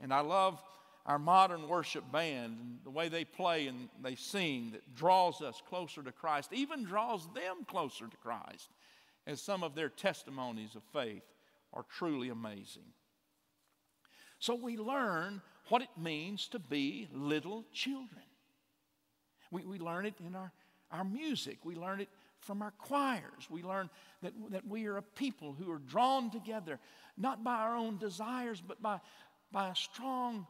And 0.02 0.14
I 0.14 0.22
love 0.22 0.62
our 1.06 1.20
modern 1.20 1.68
worship 1.68 2.04
band 2.12 2.58
and 2.60 2.80
the 2.84 2.90
way 2.90 3.10
they 3.10 3.24
play 3.24 3.68
and 3.68 3.90
they 4.02 4.16
sing 4.16 4.72
that 4.72 4.96
draws 4.96 5.42
us 5.42 5.62
closer 5.70 6.02
to 6.02 6.12
Christ, 6.12 6.52
even 6.52 6.84
draws 6.84 7.28
them 7.34 7.58
closer 7.68 8.08
to 8.08 8.18
Christ 8.18 8.70
as 9.28 9.42
some 9.42 9.64
of 9.64 9.76
their 9.76 9.90
testimonies 9.90 10.76
of 10.76 10.84
faith 10.94 11.24
are 11.74 11.86
truly 11.98 12.30
amazing. 12.30 12.94
So 14.40 14.56
we 14.56 14.78
learn 14.78 15.42
what 15.70 15.82
it 15.82 15.90
means 15.98 16.48
to 16.50 16.60
be 16.60 17.08
little 17.12 17.66
children. 17.74 18.22
We, 19.52 19.66
we 19.66 19.80
learn 19.80 20.06
it 20.06 20.16
in 20.26 20.36
our, 20.36 20.52
our 20.92 21.04
music, 21.04 21.60
we 21.64 21.76
learn 21.76 22.02
it 22.02 22.10
from 22.40 22.62
our 22.62 22.72
choirs. 22.72 23.50
We 23.50 23.64
learn 23.64 23.90
that, 24.22 24.34
that 24.52 24.68
we 24.68 24.86
are 24.86 24.98
a 24.98 25.02
people 25.02 25.54
who 25.58 25.72
are 25.72 25.80
drawn 25.80 26.30
together, 26.30 26.80
not 27.18 27.44
by 27.44 27.56
our 27.56 27.76
own 27.76 27.98
desires, 27.98 28.62
but 28.66 28.82
by, 28.82 29.00
by 29.52 29.70
a 29.70 29.76
strong 29.76 30.46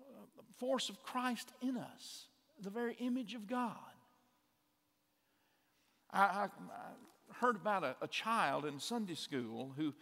uh, 0.00 0.42
force 0.58 0.88
of 0.88 1.00
Christ 1.02 1.52
in 1.60 1.76
us, 1.76 2.26
the 2.60 2.70
very 2.70 2.94
image 2.94 3.34
of 3.34 3.46
God. 3.46 3.76
I, 6.10 6.20
I, 6.20 6.48
heard 7.40 7.56
about 7.56 7.84
a, 7.84 7.96
a 8.02 8.08
child 8.08 8.64
in 8.64 8.80
Sunday 8.80 9.14
school 9.14 9.72
who 9.76 9.94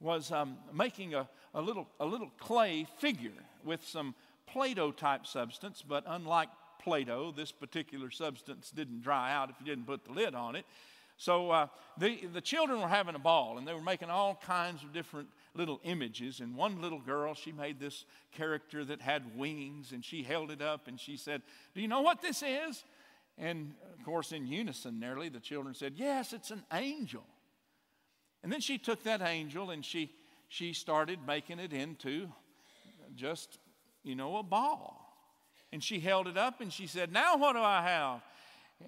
was 0.00 0.32
um, 0.32 0.56
making 0.72 1.14
a, 1.14 1.28
a, 1.54 1.60
little, 1.60 1.86
a 2.00 2.06
little 2.06 2.30
clay 2.38 2.86
figure 2.98 3.32
with 3.64 3.86
some 3.86 4.14
Play 4.46 4.74
Doh 4.74 4.90
type 4.90 5.26
substance, 5.26 5.84
but 5.86 6.02
unlike 6.06 6.48
Play 6.82 7.04
Doh, 7.04 7.32
this 7.36 7.52
particular 7.52 8.10
substance 8.10 8.70
didn't 8.70 9.02
dry 9.02 9.32
out 9.32 9.50
if 9.50 9.56
you 9.60 9.66
didn't 9.66 9.86
put 9.86 10.04
the 10.04 10.12
lid 10.12 10.34
on 10.34 10.56
it. 10.56 10.64
So 11.18 11.50
uh, 11.50 11.66
the, 11.98 12.26
the 12.32 12.40
children 12.40 12.80
were 12.80 12.88
having 12.88 13.14
a 13.14 13.18
ball 13.18 13.58
and 13.58 13.68
they 13.68 13.74
were 13.74 13.82
making 13.82 14.08
all 14.08 14.40
kinds 14.42 14.82
of 14.82 14.92
different 14.94 15.28
little 15.54 15.78
images. 15.84 16.40
And 16.40 16.56
one 16.56 16.80
little 16.80 16.98
girl, 16.98 17.34
she 17.34 17.52
made 17.52 17.78
this 17.78 18.06
character 18.32 18.86
that 18.86 19.02
had 19.02 19.36
wings 19.36 19.92
and 19.92 20.02
she 20.02 20.22
held 20.22 20.50
it 20.50 20.62
up 20.62 20.88
and 20.88 20.98
she 20.98 21.18
said, 21.18 21.42
Do 21.74 21.82
you 21.82 21.88
know 21.88 22.00
what 22.00 22.22
this 22.22 22.42
is? 22.42 22.84
And 23.40 23.72
of 23.98 24.04
course, 24.04 24.32
in 24.32 24.46
unison, 24.46 25.00
nearly, 25.00 25.30
the 25.30 25.40
children 25.40 25.74
said, 25.74 25.94
Yes, 25.96 26.32
it's 26.32 26.50
an 26.50 26.62
angel. 26.72 27.24
And 28.42 28.52
then 28.52 28.60
she 28.60 28.78
took 28.78 29.02
that 29.04 29.22
angel 29.22 29.70
and 29.70 29.84
she, 29.84 30.12
she 30.48 30.72
started 30.72 31.18
making 31.26 31.58
it 31.58 31.72
into 31.72 32.28
just, 33.16 33.58
you 34.02 34.14
know, 34.14 34.36
a 34.36 34.42
ball. 34.42 35.06
And 35.72 35.82
she 35.82 36.00
held 36.00 36.26
it 36.26 36.36
up 36.36 36.60
and 36.60 36.72
she 36.72 36.86
said, 36.86 37.12
Now 37.12 37.36
what 37.36 37.54
do 37.54 37.60
I 37.60 37.82
have? 37.82 38.20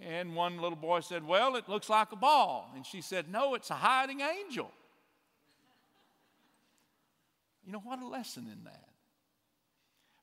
And 0.00 0.34
one 0.34 0.60
little 0.60 0.76
boy 0.76 1.00
said, 1.00 1.26
Well, 1.26 1.56
it 1.56 1.68
looks 1.68 1.88
like 1.88 2.12
a 2.12 2.16
ball. 2.16 2.70
And 2.74 2.84
she 2.84 3.00
said, 3.00 3.30
No, 3.30 3.54
it's 3.54 3.70
a 3.70 3.74
hiding 3.74 4.20
angel. 4.20 4.70
You 7.64 7.72
know, 7.72 7.80
what 7.80 8.02
a 8.02 8.06
lesson 8.06 8.48
in 8.52 8.64
that. 8.64 8.88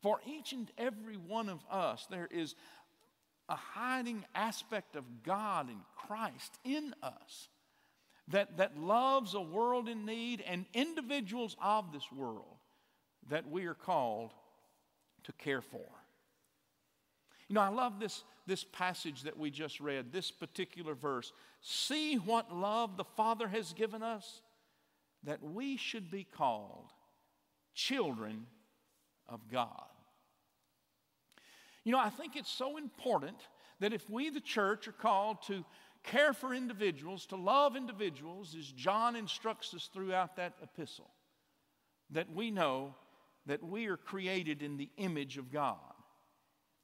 For 0.01 0.19
each 0.25 0.53
and 0.53 0.71
every 0.77 1.17
one 1.17 1.50
of 1.50 1.59
us, 1.69 2.07
there 2.09 2.27
is 2.31 2.55
a 3.50 3.56
hiding 3.56 4.24
aspect 4.36 4.96
of 4.96 5.24
God 5.24 5.68
and 5.70 5.79
Christ 5.96 6.58
in 6.63 6.94
us 7.03 7.50
that, 8.29 8.58
that 8.58 8.77
loves 8.77 9.34
a 9.34 9.41
world 9.41 9.89
in 9.89 10.06
need 10.06 10.44
and 10.48 10.65
individuals 10.74 11.58
of 11.62 11.91
this 11.91 12.12
world 12.15 12.58
that 13.29 13.50
we 13.50 13.65
are 13.65 13.74
called 13.74 14.32
to 15.24 15.34
care 15.34 15.62
for. 15.62 15.86
You 17.48 17.56
know, 17.56 17.62
I 17.62 17.70
love 17.70 18.00
this, 18.00 18.24
this 18.46 18.63
passage 18.63 19.24
that 19.24 19.38
we 19.38 19.50
just 19.50 19.79
read, 19.79 20.12
this 20.12 20.29
particular 20.29 20.94
verse. 20.94 21.32
See 21.62 22.15
what 22.15 22.56
love 22.56 22.96
the 22.96 23.03
Father 23.03 23.48
has 23.48 23.74
given 23.74 24.03
us, 24.03 24.41
that 25.24 25.41
we 25.41 25.75
should 25.75 26.12
be 26.12 26.24
called 26.24 26.91
children 27.74 28.46
of 29.27 29.41
God. 29.51 29.88
You 31.83 31.91
know, 31.91 32.00
I 32.00 32.09
think 32.09 32.36
it's 32.36 32.51
so 32.51 32.77
important 32.77 33.38
that 33.79 33.93
if 33.93 34.09
we, 34.09 34.29
the 34.29 34.41
church, 34.41 34.88
are 34.88 34.93
called 34.93 35.41
to 35.48 35.63
care 36.03 36.33
for 36.33 36.53
individuals, 36.53 37.25
to 37.27 37.36
love 37.36 37.75
individuals, 37.75 38.55
as 38.57 38.71
John 38.71 39.15
instructs 39.15 39.74
us 39.74 39.89
throughout 39.93 40.36
that 40.36 40.53
epistle, 40.62 41.09
that 42.12 42.33
we 42.33 42.51
know 42.51 42.95
that 43.45 43.63
we 43.63 43.88
are 43.88 43.98
created 43.98 44.62
in 44.62 44.77
the 44.77 44.89
image 44.98 45.38
of 45.38 45.51
God 45.51 45.77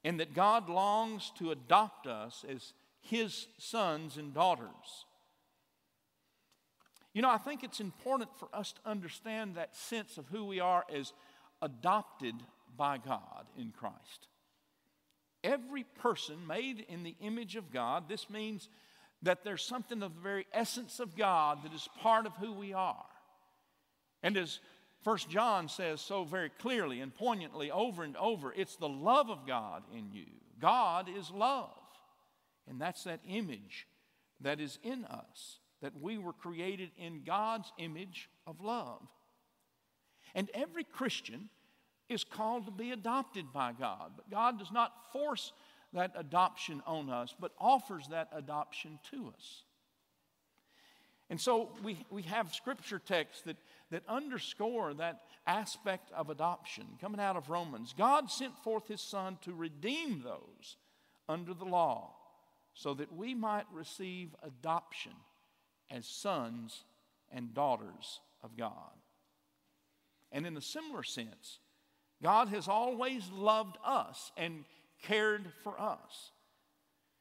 and 0.03 0.19
that 0.19 0.33
God 0.33 0.69
longs 0.69 1.31
to 1.39 1.51
adopt 1.51 2.07
us 2.07 2.45
as 2.47 2.73
His 3.01 3.47
sons 3.57 4.17
and 4.17 4.33
daughters. 4.33 5.05
You 7.13 7.21
know, 7.21 7.29
I 7.29 7.37
think 7.37 7.63
it's 7.63 7.79
important 7.79 8.29
for 8.37 8.49
us 8.53 8.73
to 8.73 8.79
understand 8.85 9.55
that 9.55 9.75
sense 9.75 10.17
of 10.17 10.27
who 10.27 10.45
we 10.45 10.59
are 10.59 10.83
as 10.93 11.13
adopted 11.61 12.35
by 12.75 12.97
God 12.97 13.45
in 13.57 13.71
Christ. 13.71 14.27
Every 15.45 15.83
person 15.83 16.47
made 16.47 16.85
in 16.89 17.03
the 17.03 17.15
image 17.21 17.55
of 17.55 17.71
God, 17.71 18.09
this 18.09 18.31
means 18.31 18.67
that 19.21 19.43
there's 19.43 19.63
something 19.63 20.01
of 20.01 20.15
the 20.15 20.21
very 20.21 20.47
essence 20.51 20.99
of 20.99 21.15
God 21.15 21.63
that 21.63 21.73
is 21.73 21.87
part 22.01 22.25
of 22.25 22.35
who 22.37 22.51
we 22.51 22.73
are. 22.73 23.05
And 24.23 24.35
as 24.37 24.59
First 25.03 25.29
John 25.29 25.69
says 25.69 26.01
so 26.01 26.23
very 26.23 26.49
clearly 26.49 26.99
and 26.99 27.13
poignantly 27.13 27.69
over 27.69 28.03
and 28.03 28.17
over, 28.17 28.51
it's 28.51 28.75
the 28.75 28.89
love 28.89 29.29
of 29.29 29.45
God 29.45 29.83
in 29.95 30.11
you. 30.11 30.25
God 30.59 31.07
is 31.15 31.29
love. 31.29 31.69
And 32.67 32.81
that's 32.81 33.03
that 33.03 33.19
image 33.29 33.85
that 34.41 34.59
is 34.59 34.79
in 34.81 35.05
us, 35.05 35.59
that 35.83 36.01
we 36.01 36.17
were 36.17 36.33
created 36.33 36.89
in 36.97 37.21
God's 37.23 37.71
image 37.77 38.29
of 38.47 38.61
love. 38.61 39.03
And 40.33 40.49
every 40.55 40.83
Christian 40.83 41.49
is 42.09 42.23
called 42.23 42.65
to 42.65 42.71
be 42.71 42.91
adopted 42.91 43.51
by 43.53 43.73
God. 43.73 44.11
But 44.15 44.29
God 44.29 44.59
does 44.59 44.71
not 44.71 45.11
force 45.11 45.51
that 45.93 46.11
adoption 46.15 46.81
on 46.85 47.09
us, 47.09 47.33
but 47.39 47.51
offers 47.59 48.07
that 48.09 48.29
adoption 48.33 48.99
to 49.11 49.31
us. 49.35 49.63
And 51.29 51.41
so 51.41 51.69
we, 51.83 52.05
we 52.11 52.21
have 52.23 52.53
scripture 52.53 52.99
texts 52.99 53.41
that, 53.43 53.57
that 53.89 54.03
underscore 54.07 54.93
that 54.95 55.21
aspect 55.47 56.11
of 56.11 56.29
adoption 56.29 56.85
coming 57.01 57.19
out 57.19 57.35
of 57.35 57.49
Romans. 57.49 57.95
God 57.97 58.29
sent 58.29 58.57
forth 58.63 58.87
his 58.87 59.01
Son 59.01 59.37
to 59.41 59.53
redeem 59.53 60.21
those 60.21 60.77
under 61.27 61.53
the 61.53 61.65
law 61.65 62.13
so 62.75 62.93
that 62.93 63.11
we 63.15 63.33
might 63.33 63.65
receive 63.73 64.35
adoption 64.43 65.13
as 65.89 66.05
sons 66.05 66.83
and 67.31 67.53
daughters 67.53 68.19
of 68.43 68.55
God. 68.55 68.91
And 70.31 70.45
in 70.45 70.57
a 70.57 70.61
similar 70.61 71.01
sense, 71.01 71.59
God 72.23 72.49
has 72.49 72.67
always 72.67 73.29
loved 73.31 73.77
us 73.83 74.31
and 74.37 74.65
cared 75.03 75.51
for 75.63 75.79
us. 75.79 76.31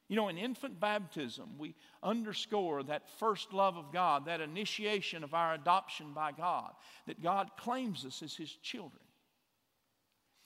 You 0.07 0.15
know, 0.15 0.27
in 0.27 0.37
infant 0.37 0.79
baptism, 0.79 1.57
we 1.57 1.73
underscore 2.03 2.83
that 2.83 3.09
first 3.19 3.53
love 3.53 3.75
of 3.75 3.91
God, 3.91 4.25
that 4.25 4.39
initiation 4.39 5.23
of 5.23 5.33
our 5.33 5.55
adoption 5.55 6.13
by 6.13 6.31
God, 6.31 6.71
that 7.07 7.23
God 7.23 7.49
claims 7.57 8.05
us 8.05 8.21
as 8.21 8.35
His 8.35 8.51
children. 8.51 9.01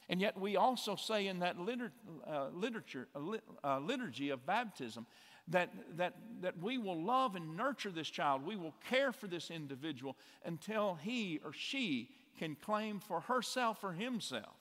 And 0.07 0.21
yet, 0.21 0.39
we 0.39 0.55
also 0.55 0.95
say 0.95 1.27
in 1.27 1.39
that 1.39 1.59
liter- 1.59 1.91
uh, 2.25 2.47
literature, 2.53 3.07
uh, 3.15 3.37
uh, 3.63 3.79
liturgy 3.79 4.29
of 4.29 4.45
baptism 4.45 5.05
that, 5.49 5.69
that, 5.97 6.15
that 6.41 6.57
we 6.59 6.77
will 6.77 7.03
love 7.03 7.35
and 7.35 7.57
nurture 7.57 7.91
this 7.91 8.09
child. 8.09 8.45
We 8.45 8.55
will 8.55 8.73
care 8.89 9.11
for 9.11 9.27
this 9.27 9.51
individual 9.51 10.15
until 10.45 10.95
he 10.95 11.39
or 11.43 11.53
she 11.53 12.09
can 12.39 12.55
claim 12.55 12.99
for 12.99 13.19
herself 13.19 13.83
or 13.83 13.91
himself 13.91 14.55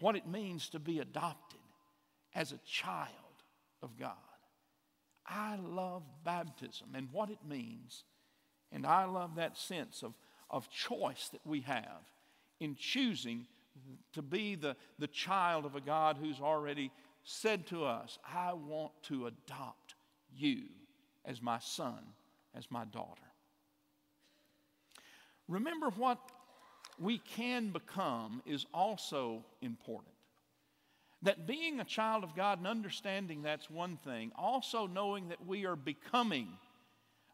what 0.00 0.16
it 0.16 0.26
means 0.26 0.68
to 0.68 0.80
be 0.80 0.98
adopted 0.98 1.60
as 2.34 2.50
a 2.50 2.58
child 2.66 3.08
of 3.82 3.96
God. 3.96 4.16
I 5.24 5.56
love 5.56 6.02
baptism 6.24 6.88
and 6.94 7.08
what 7.12 7.30
it 7.30 7.38
means. 7.48 8.02
And 8.72 8.84
I 8.84 9.04
love 9.04 9.36
that 9.36 9.56
sense 9.56 10.02
of, 10.02 10.14
of 10.50 10.68
choice 10.70 11.28
that 11.28 11.46
we 11.46 11.60
have 11.60 12.02
in 12.58 12.74
choosing 12.74 13.46
to 14.12 14.20
be 14.20 14.56
the, 14.56 14.76
the 14.98 15.06
child 15.06 15.64
of 15.64 15.76
a 15.76 15.80
God 15.80 16.16
who's 16.20 16.40
already 16.40 16.90
said 17.22 17.66
to 17.68 17.84
us, 17.84 18.18
I 18.26 18.54
want 18.54 18.92
to 19.04 19.26
adopt 19.28 19.94
you 20.34 20.64
as 21.24 21.40
my 21.40 21.60
son, 21.60 22.00
as 22.56 22.70
my 22.70 22.84
daughter. 22.86 23.22
Remember 25.46 25.90
what 25.90 26.18
we 26.98 27.18
can 27.18 27.70
become 27.70 28.42
is 28.46 28.66
also 28.72 29.44
important. 29.60 30.14
That 31.22 31.46
being 31.46 31.78
a 31.78 31.84
child 31.84 32.24
of 32.24 32.34
God 32.34 32.58
and 32.58 32.66
understanding 32.66 33.42
that's 33.42 33.70
one 33.70 33.96
thing, 34.04 34.32
also 34.36 34.86
knowing 34.86 35.28
that 35.28 35.46
we 35.46 35.66
are 35.66 35.76
becoming 35.76 36.48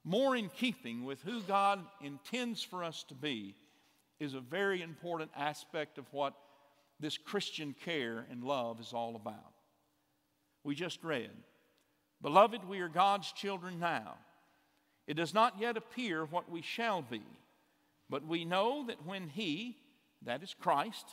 more 0.05 0.37
in 0.37 0.51
keeping 0.51 1.05
with 1.05 1.23
who 1.23 1.41
God 1.43 1.81
intends 2.03 2.63
for 2.63 2.85
us 2.85 3.05
to 3.09 3.15
be 3.15 3.55
is 4.21 4.35
a 4.35 4.41
very 4.41 4.83
important 4.83 5.31
aspect 5.37 5.99
of 5.99 6.07
what 6.13 6.35
this 7.01 7.17
Christian 7.17 7.75
care 7.85 8.27
and 8.31 8.43
love 8.43 8.81
is 8.81 8.93
all 8.93 9.17
about. 9.17 9.53
We 10.65 10.75
just 10.75 11.03
read, 11.05 11.31
Beloved, 12.21 12.69
we 12.69 12.81
are 12.81 12.89
God's 12.89 13.31
children 13.33 13.79
now. 13.79 14.15
It 15.07 15.15
does 15.15 15.33
not 15.33 15.55
yet 15.59 15.77
appear 15.77 16.25
what 16.25 16.51
we 16.51 16.63
shall 16.63 17.01
be. 17.01 17.23
But 18.11 18.27
we 18.27 18.45
know 18.45 18.85
that 18.87 19.05
when 19.05 19.29
He, 19.29 19.77
that 20.23 20.43
is 20.43 20.55
Christ, 20.59 21.07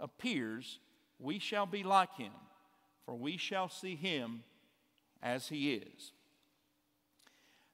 appears, 0.00 0.78
we 1.18 1.38
shall 1.38 1.66
be 1.66 1.82
like 1.82 2.14
Him, 2.16 2.32
for 3.04 3.14
we 3.14 3.36
shall 3.36 3.68
see 3.68 3.94
Him 3.94 4.42
as 5.22 5.48
He 5.48 5.74
is. 5.74 6.12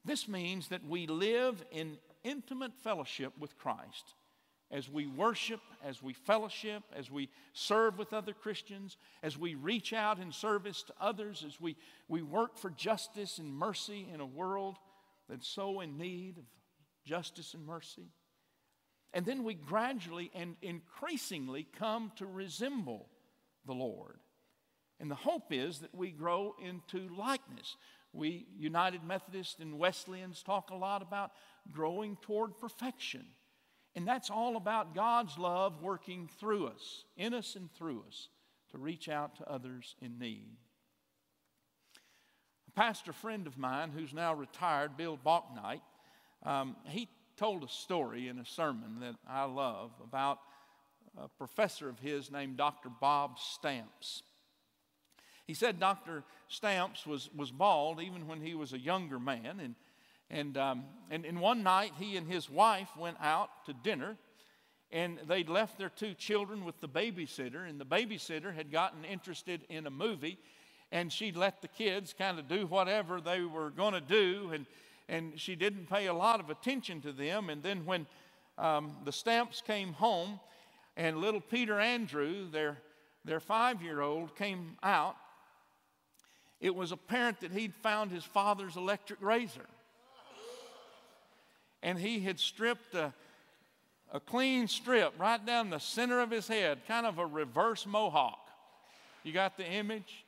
This 0.05 0.29
means 0.29 0.69
that 0.69 0.87
we 0.87 1.07
live 1.07 1.65
in 1.71 1.99
intimate 2.25 2.75
fellowship 2.83 3.33
with 3.39 3.57
Christ 3.59 4.15
as 4.71 4.89
we 4.89 5.07
worship, 5.07 5.61
as 5.83 6.03
we 6.03 6.13
fellowship, 6.13 6.83
as 6.95 7.11
we 7.11 7.31
serve 7.55 7.99
with 7.99 8.13
other 8.13 8.35
Christians, 8.35 8.99
as 9.23 9.39
we 9.39 9.55
reach 9.55 9.93
out 9.95 10.19
in 10.19 10.31
service 10.31 10.83
to 10.83 10.95
others, 11.01 11.43
as 11.47 11.59
we, 11.61 11.77
we 12.07 12.21
work 12.21 12.59
for 12.59 12.71
justice 12.71 13.39
and 13.39 13.53
mercy 13.53 14.07
in 14.13 14.21
a 14.21 14.27
world 14.27 14.77
that's 15.29 15.49
so 15.49 15.81
in 15.81 15.97
need 15.97 16.37
of 16.39 16.45
justice 17.05 17.55
and 17.55 17.67
mercy. 17.67 18.09
And 19.15 19.25
then 19.25 19.45
we 19.45 19.55
gradually 19.55 20.31
and 20.35 20.57
increasingly 20.63 21.67
come 21.79 22.13
to 22.17 22.27
resemble 22.27 23.09
the 23.67 23.73
Lord. 23.73 24.19
And 25.01 25.11
the 25.11 25.15
hope 25.15 25.53
is 25.53 25.79
that 25.79 25.95
we 25.95 26.11
grow 26.11 26.55
into 26.63 27.09
likeness. 27.17 27.77
We, 28.13 28.47
United 28.59 29.05
Methodists 29.05 29.61
and 29.61 29.79
Wesleyans, 29.79 30.43
talk 30.43 30.71
a 30.71 30.77
lot 30.77 31.03
about 31.03 31.33
growing 31.71 32.17
toward 32.23 32.59
perfection. 32.59 33.25
And 33.95 34.07
that's 34.07 34.31
all 34.31 34.57
about 34.57 34.95
God's 34.95 35.39
love 35.39 35.83
working 35.83 36.29
through 36.39 36.67
us, 36.69 37.05
in 37.17 37.35
us 37.35 37.57
and 37.57 37.73
through 37.73 38.05
us, 38.07 38.29
to 38.73 38.79
reach 38.79 39.09
out 39.09 39.37
to 39.37 39.51
others 39.51 39.97
in 40.01 40.19
need. 40.19 40.57
A 42.69 42.71
pastor 42.73 43.13
friend 43.13 43.47
of 43.47 43.57
mine 43.57 43.91
who's 43.91 44.13
now 44.13 44.35
retired, 44.35 44.97
Bill 44.97 45.19
Bouknight, 45.19 45.81
um, 46.45 46.77
he 46.87 47.09
told 47.39 47.63
a 47.63 47.69
story 47.69 48.27
in 48.27 48.39
a 48.41 48.45
sermon 48.45 48.99
that 49.01 49.15
I 49.29 49.45
love 49.45 49.93
about 50.03 50.41
a 51.17 51.29
professor 51.29 51.89
of 51.89 51.99
his 52.01 52.33
named 52.33 52.57
Dr. 52.57 52.89
Bob 52.89 53.39
Stamps. 53.39 54.25
He 55.47 55.55
said 55.55 55.79
Dr. 55.79 56.25
Stamps 56.49 57.07
was, 57.07 57.31
was 57.35 57.53
bald 57.53 58.01
even 58.01 58.27
when 58.27 58.41
he 58.41 58.55
was 58.55 58.73
a 58.73 58.79
younger 58.79 59.21
man. 59.21 59.61
And, 59.63 59.75
and, 60.31 60.59
um, 60.59 60.85
and, 61.11 61.25
and 61.25 61.41
one 61.41 61.63
night, 61.63 61.93
he 61.99 62.17
and 62.17 62.27
his 62.27 62.51
wife 62.51 62.91
went 62.99 63.17
out 63.21 63.51
to 63.67 63.73
dinner, 63.73 64.17
and 64.91 65.19
they'd 65.29 65.49
left 65.49 65.79
their 65.79 65.89
two 65.89 66.15
children 66.15 66.65
with 66.65 66.81
the 66.81 66.89
babysitter, 66.89 67.69
and 67.69 67.81
the 67.81 67.87
babysitter 67.87 68.53
had 68.53 68.73
gotten 68.73 69.05
interested 69.05 69.63
in 69.69 69.87
a 69.87 69.91
movie, 69.91 70.39
and 70.91 71.13
she'd 71.13 71.37
let 71.37 71.63
the 71.63 71.69
kids 71.69 72.15
kind 72.19 72.39
of 72.39 72.49
do 72.49 72.67
whatever 72.67 73.21
they 73.21 73.43
were 73.43 73.71
going 73.71 73.95
to 73.95 74.01
do, 74.01 74.51
and, 74.53 74.67
and 75.09 75.39
she 75.39 75.55
didn't 75.55 75.89
pay 75.89 76.07
a 76.07 76.15
lot 76.15 76.41
of 76.41 76.51
attention 76.51 77.01
to 77.03 77.13
them. 77.13 77.51
And 77.51 77.63
then 77.63 77.85
when 77.87 78.07
um, 78.57 78.97
the 79.05 79.13
Stamps 79.13 79.63
came 79.67 79.93
home, 79.93 80.41
and 80.97 81.19
little 81.19 81.41
Peter 81.41 81.79
Andrew, 81.79 82.51
their, 82.51 82.79
their 83.25 83.41
five 83.41 83.83
year 83.83 84.01
old, 84.01 84.37
came 84.37 84.77
out, 84.83 85.17
it 86.61 86.75
was 86.75 86.91
apparent 86.91 87.41
that 87.41 87.53
he'd 87.53 87.75
found 87.75 88.11
his 88.11 88.25
father's 88.25 88.77
electric 88.77 89.23
razor 89.23 89.67
and 91.83 91.99
he 91.99 92.21
had 92.21 92.39
stripped 92.39 92.95
a, 92.95 93.13
a 94.13 94.21
clean 94.21 94.67
strip 94.67 95.13
right 95.19 95.45
down 95.45 95.71
the 95.71 95.79
center 95.79 96.21
of 96.21 96.31
his 96.31 96.49
head, 96.49 96.79
kind 96.87 97.07
of 97.07 97.19
a 97.19 97.27
reverse 97.27 97.87
mohawk. 97.87 98.39
You 99.23 99.33
got 99.33 99.57
the 99.57 99.67
image? 99.67 100.25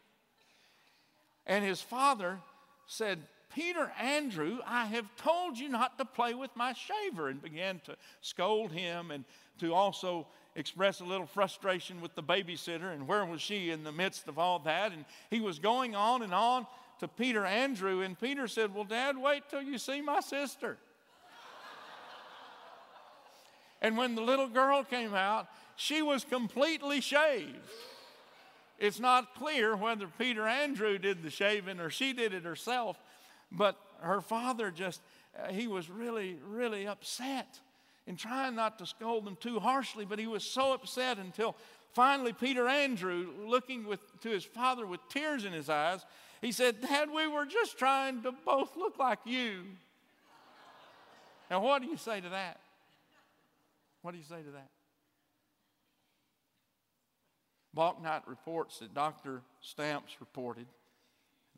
And 1.47 1.65
his 1.65 1.81
father 1.81 2.39
said, 2.87 3.19
Peter 3.55 3.93
Andrew, 4.01 4.59
I 4.67 4.87
have 4.87 5.07
told 5.17 5.59
you 5.59 5.69
not 5.69 5.99
to 5.99 6.05
play 6.05 6.35
with 6.35 6.51
my 6.55 6.73
shaver, 6.73 7.29
and 7.29 7.43
began 7.43 7.81
to 7.87 7.97
scold 8.21 8.73
him 8.73 9.11
and 9.11 9.25
to 9.59 9.75
also 9.75 10.27
express 10.57 11.01
a 11.01 11.05
little 11.05 11.27
frustration 11.27 12.01
with 12.01 12.15
the 12.15 12.23
babysitter. 12.23 12.93
And 12.93 13.07
where 13.07 13.25
was 13.25 13.41
she 13.41 13.71
in 13.71 13.85
the 13.85 13.93
midst 13.93 14.29
of 14.29 14.39
all 14.39 14.59
that? 14.61 14.93
And 14.93 15.05
he 15.31 15.41
was 15.41 15.59
going 15.59 15.95
on 15.95 16.23
and 16.23 16.33
on 16.33 16.67
to 17.01 17.09
Peter 17.09 17.45
Andrew, 17.45 18.03
and 18.03 18.19
Peter 18.19 18.47
said, 18.47 18.75
Well, 18.75 18.85
Dad, 18.85 19.17
wait 19.17 19.45
till 19.51 19.63
you 19.63 19.79
see 19.79 20.01
my 20.01 20.21
sister. 20.21 20.77
And 23.83 23.97
when 23.97 24.15
the 24.15 24.21
little 24.21 24.49
girl 24.49 24.85
came 24.85 25.15
out, 25.15 25.49
she 25.75 26.03
was 26.03 26.23
completely 26.23 27.01
shaved. 27.01 27.57
It's 28.79 29.01
not 29.01 29.35
clear 29.35 29.75
whether 29.75 30.07
Peter 30.07 30.47
Andrew 30.47 30.99
did 30.99 31.23
the 31.23 31.31
shaving 31.31 31.81
or 31.81 31.89
she 31.89 32.13
did 32.13 32.35
it 32.35 32.45
herself, 32.45 32.99
but 33.53 33.77
her 34.01 34.21
father 34.21 34.71
just, 34.71 35.01
uh, 35.39 35.53
he 35.53 35.67
was 35.67 35.91
really, 35.91 36.39
really 36.49 36.87
upset 36.87 37.61
and 38.07 38.19
trying 38.19 38.55
not 38.55 38.79
to 38.79 38.87
scold 38.87 39.25
them 39.25 39.37
too 39.41 39.61
harshly, 39.61 40.05
but 40.05 40.19
he 40.19 40.27
was 40.27 40.43
so 40.45 40.73
upset 40.73 41.19
until 41.19 41.57
finally 41.93 42.33
Peter 42.33 42.67
Andrew, 42.67 43.29
looking 43.47 43.87
with, 43.87 44.01
to 44.23 44.31
his 44.31 44.45
father 44.45 44.87
with 44.87 45.01
tears 45.09 45.45
in 45.45 45.53
his 45.53 45.69
eyes, 45.69 46.05
he 46.41 46.53
said, 46.53 46.81
Dad, 46.81 47.11
we 47.11 47.27
were 47.27 47.45
just 47.45 47.79
trying 47.79 48.23
to 48.23 48.33
both 48.33 48.77
look 48.77 48.99
like 48.99 49.19
you. 49.25 49.65
Now, 51.51 51.61
what 51.61 51.83
do 51.83 51.89
you 51.89 51.97
say 51.97 52.21
to 52.21 52.29
that? 52.31 52.59
What 54.03 54.13
do 54.13 54.19
you 54.19 54.25
say 54.25 54.43
to 54.43 54.51
that? 54.53 54.71
Bouknight 57.77 58.23
reports 58.27 58.79
that 58.79 58.95
Dr. 58.95 59.43
Stamps 59.61 60.17
reported 60.21 60.67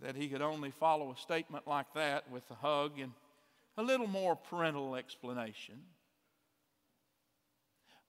that 0.00 0.16
he 0.16 0.28
could 0.28 0.42
only 0.42 0.70
follow 0.70 1.12
a 1.12 1.16
statement 1.16 1.66
like 1.66 1.92
that 1.94 2.30
with 2.30 2.50
a 2.50 2.54
hug 2.54 2.98
and 2.98 3.12
a 3.76 3.82
little 3.82 4.06
more 4.06 4.36
parental 4.36 4.96
explanation. 4.96 5.80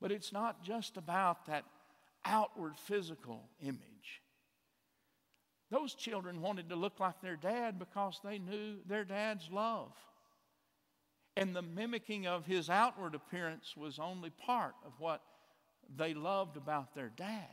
But 0.01 0.11
it's 0.11 0.33
not 0.33 0.63
just 0.63 0.97
about 0.97 1.45
that 1.45 1.63
outward 2.25 2.77
physical 2.77 3.49
image. 3.61 4.21
Those 5.71 5.95
children 5.95 6.41
wanted 6.41 6.69
to 6.69 6.75
look 6.75 6.99
like 6.99 7.21
their 7.21 7.35
dad 7.35 7.79
because 7.79 8.19
they 8.23 8.37
knew 8.37 8.77
their 8.85 9.03
dad's 9.03 9.49
love. 9.51 9.91
And 11.35 11.55
the 11.55 11.63
mimicking 11.63 12.27
of 12.27 12.45
his 12.45 12.69
outward 12.69 13.15
appearance 13.15 13.75
was 13.75 13.97
only 13.97 14.29
part 14.29 14.75
of 14.85 14.93
what 14.99 15.21
they 15.95 16.13
loved 16.13 16.57
about 16.57 16.93
their 16.93 17.09
dad 17.09 17.47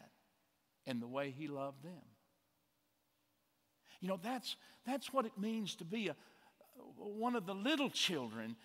and 0.87 1.01
the 1.01 1.09
way 1.09 1.31
he 1.31 1.49
loved 1.49 1.83
them. 1.83 2.03
You 4.01 4.09
know, 4.09 4.19
that's, 4.23 4.57
that's 4.87 5.13
what 5.13 5.27
it 5.27 5.33
means 5.39 5.75
to 5.77 5.85
be 5.85 6.09
a, 6.09 6.17
one 6.97 7.37
of 7.37 7.47
the 7.47 7.55
little 7.55 7.91
children 7.91 8.57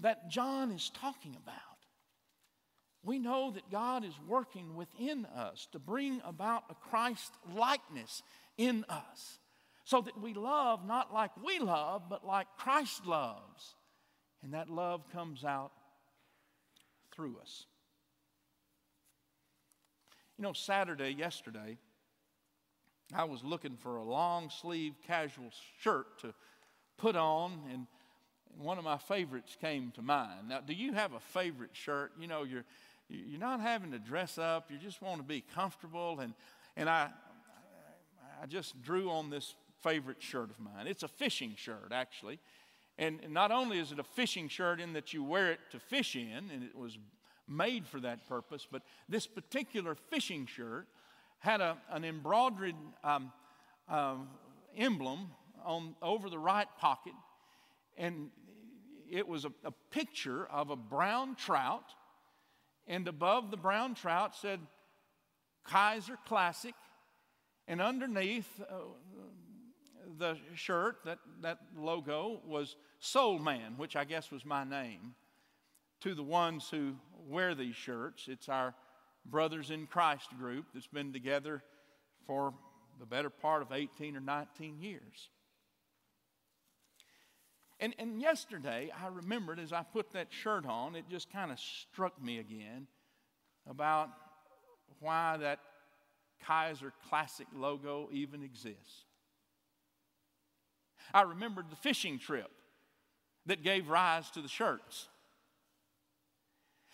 that 0.00 0.30
John 0.30 0.70
is 0.70 0.90
talking 1.00 1.36
about. 1.42 1.54
We 3.02 3.18
know 3.18 3.52
that 3.52 3.70
God 3.70 4.04
is 4.04 4.14
working 4.26 4.76
within 4.76 5.24
us 5.24 5.66
to 5.72 5.78
bring 5.78 6.20
about 6.24 6.64
a 6.68 6.74
Christ 6.74 7.32
likeness 7.54 8.22
in 8.58 8.84
us 8.88 9.38
so 9.84 10.02
that 10.02 10.20
we 10.20 10.34
love 10.34 10.84
not 10.84 11.14
like 11.14 11.30
we 11.42 11.58
love, 11.58 12.02
but 12.10 12.26
like 12.26 12.46
Christ 12.58 13.06
loves. 13.06 13.74
And 14.42 14.52
that 14.52 14.68
love 14.68 15.02
comes 15.12 15.44
out 15.44 15.72
through 17.14 17.36
us. 17.40 17.66
You 20.36 20.42
know, 20.42 20.52
Saturday, 20.52 21.10
yesterday, 21.10 21.78
I 23.14 23.24
was 23.24 23.42
looking 23.42 23.76
for 23.76 23.96
a 23.96 24.02
long 24.02 24.50
sleeve 24.50 24.94
casual 25.06 25.50
shirt 25.80 26.18
to 26.20 26.34
put 26.98 27.16
on, 27.16 27.52
and 27.72 27.86
one 28.58 28.76
of 28.76 28.84
my 28.84 28.98
favorites 28.98 29.56
came 29.60 29.92
to 29.92 30.02
mind. 30.02 30.48
Now, 30.48 30.60
do 30.60 30.74
you 30.74 30.92
have 30.92 31.14
a 31.14 31.20
favorite 31.20 31.70
shirt? 31.72 32.12
You 32.20 32.26
know, 32.26 32.42
you're, 32.42 32.64
you're 33.08 33.40
not 33.40 33.60
having 33.60 33.92
to 33.92 33.98
dress 33.98 34.36
up, 34.36 34.70
you 34.70 34.78
just 34.78 35.00
want 35.00 35.18
to 35.18 35.26
be 35.26 35.42
comfortable. 35.54 36.20
And, 36.20 36.34
and 36.76 36.88
I, 36.88 37.08
I 38.42 38.46
just 38.46 38.80
drew 38.82 39.10
on 39.10 39.30
this 39.30 39.54
favorite 39.82 40.22
shirt 40.22 40.50
of 40.50 40.60
mine. 40.60 40.86
It's 40.86 41.02
a 41.02 41.08
fishing 41.08 41.54
shirt, 41.56 41.92
actually. 41.92 42.38
And 42.98 43.20
not 43.30 43.52
only 43.52 43.78
is 43.78 43.92
it 43.92 44.00
a 44.00 44.04
fishing 44.04 44.48
shirt 44.48 44.80
in 44.80 44.92
that 44.94 45.12
you 45.12 45.22
wear 45.22 45.52
it 45.52 45.60
to 45.70 45.78
fish 45.78 46.16
in, 46.16 46.50
and 46.52 46.64
it 46.64 46.76
was 46.76 46.98
made 47.48 47.86
for 47.86 48.00
that 48.00 48.28
purpose, 48.28 48.66
but 48.70 48.82
this 49.08 49.26
particular 49.26 49.94
fishing 49.94 50.46
shirt 50.46 50.88
had 51.38 51.60
a, 51.60 51.76
an 51.90 52.04
embroidered 52.04 52.74
um, 53.04 53.32
uh, 53.88 54.16
emblem 54.76 55.30
on, 55.64 55.94
over 56.02 56.28
the 56.28 56.38
right 56.38 56.68
pocket, 56.78 57.12
and 57.96 58.30
it 59.10 59.26
was 59.26 59.44
a, 59.44 59.52
a 59.64 59.72
picture 59.90 60.46
of 60.46 60.70
a 60.70 60.76
brown 60.76 61.34
trout, 61.34 61.94
and 62.86 63.08
above 63.08 63.50
the 63.50 63.56
brown 63.56 63.94
trout 63.94 64.34
said 64.34 64.60
Kaiser 65.64 66.18
Classic, 66.26 66.74
and 67.66 67.80
underneath 67.80 68.48
uh, 68.60 68.74
the 70.18 70.36
shirt, 70.54 70.96
that, 71.04 71.18
that 71.42 71.58
logo 71.76 72.40
was 72.46 72.76
Soul 72.98 73.38
Man, 73.38 73.74
which 73.76 73.94
I 73.94 74.04
guess 74.04 74.30
was 74.30 74.44
my 74.44 74.64
name. 74.64 75.14
To 76.02 76.14
the 76.14 76.22
ones 76.22 76.68
who 76.70 76.94
wear 77.28 77.54
these 77.54 77.74
shirts, 77.74 78.28
it's 78.28 78.48
our 78.48 78.74
Brothers 79.30 79.70
in 79.70 79.86
Christ 79.86 80.28
group 80.38 80.66
that's 80.72 80.86
been 80.86 81.12
together 81.12 81.62
for 82.26 82.54
the 82.98 83.06
better 83.06 83.30
part 83.30 83.62
of 83.62 83.72
18 83.72 84.16
or 84.16 84.20
19 84.20 84.80
years. 84.80 85.28
And, 87.80 87.94
and 87.98 88.20
yesterday, 88.20 88.90
I 89.00 89.08
remembered 89.08 89.60
as 89.60 89.72
I 89.72 89.82
put 89.82 90.12
that 90.12 90.28
shirt 90.30 90.66
on, 90.66 90.96
it 90.96 91.04
just 91.08 91.30
kind 91.30 91.52
of 91.52 91.60
struck 91.60 92.20
me 92.20 92.38
again 92.38 92.88
about 93.68 94.08
why 95.00 95.36
that 95.36 95.60
Kaiser 96.44 96.92
Classic 97.08 97.46
logo 97.54 98.08
even 98.12 98.42
exists. 98.42 99.04
I 101.14 101.22
remembered 101.22 101.70
the 101.70 101.76
fishing 101.76 102.18
trip 102.18 102.50
that 103.46 103.62
gave 103.62 103.88
rise 103.88 104.30
to 104.32 104.42
the 104.42 104.48
shirts. 104.48 105.08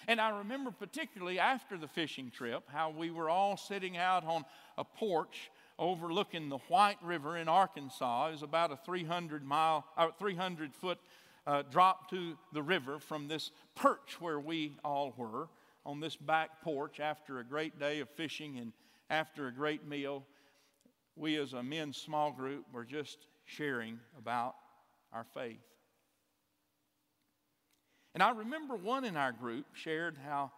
And 0.07 0.21
I 0.21 0.39
remember 0.39 0.71
particularly 0.71 1.39
after 1.39 1.79
the 1.79 1.89
fishing 1.89 2.31
trip 2.31 2.65
how 2.69 2.91
we 2.91 3.11
were 3.11 3.31
all 3.31 3.57
sitting 3.57 3.97
out 3.97 4.25
on 4.25 4.45
a 4.77 4.85
porch 4.85 5.51
overlooking 5.79 6.49
the 6.49 6.59
White 6.69 7.03
River 7.03 7.37
in 7.37 7.49
Arkansas. 7.49 8.29
It 8.29 8.33
was 8.33 8.43
about 8.43 8.71
a 8.71 8.77
300 8.77 9.45
mile, 9.45 9.85
uh, 9.97 10.09
300 10.19 10.75
foot 10.75 10.99
uh, 11.47 11.63
drop 11.71 12.11
to 12.11 12.37
the 12.53 12.63
river 12.63 12.99
from 12.99 13.29
this 13.29 13.51
perch 13.75 14.21
where 14.21 14.41
we 14.41 14.77
all 14.85 15.15
were 15.17 15.49
on 15.85 16.01
this 16.01 16.17
back 16.17 16.63
porch 16.63 17.01
after 17.01 17.39
a 17.39 17.45
great 17.45 17.79
day 17.79 18.01
of 18.01 18.09
fishing 18.11 18.59
and 18.59 18.73
after 19.11 19.49
a 19.49 19.53
great 19.53 19.87
meal. 19.87 20.25
We, 21.17 21.37
as 21.37 21.53
a 21.53 21.63
men's 21.63 21.97
small 21.97 22.33
group, 22.33 22.65
were 22.73 22.85
just 22.85 23.27
sharing 23.45 23.99
about 24.19 24.55
our 25.13 25.27
faith. 25.35 25.74
And 28.15 28.23
I 28.23 28.31
remember 28.31 28.77
one 28.77 29.05
in 29.05 29.17
our 29.17 29.33
group 29.33 29.67
shared 29.75 30.17
how 30.25 30.53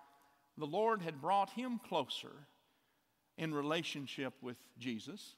the 0.59 0.67
Lord 0.67 1.03
had 1.03 1.21
brought 1.21 1.51
him 1.51 1.81
closer 1.89 2.33
in 3.39 3.55
relationship 3.55 4.35
with 4.43 4.57
Jesus 4.79 5.37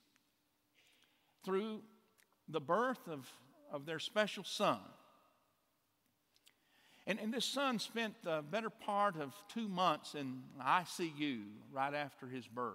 through 1.44 1.81
the 2.48 2.61
birth 2.61 3.09
of, 3.09 3.28
of 3.72 3.87
their 3.87 3.98
special 3.98 4.44
son. 4.44 4.81
And, 7.07 7.18
and 7.20 7.33
this 7.33 7.44
son 7.44 7.78
spent 7.78 8.14
the 8.22 8.44
better 8.50 8.70
part 8.70 9.16
of 9.16 9.33
two 9.52 9.68
months 9.68 10.14
in 10.14 10.42
ICU 10.61 11.42
right 11.72 11.94
after 11.94 12.26
his 12.26 12.46
birth. 12.46 12.74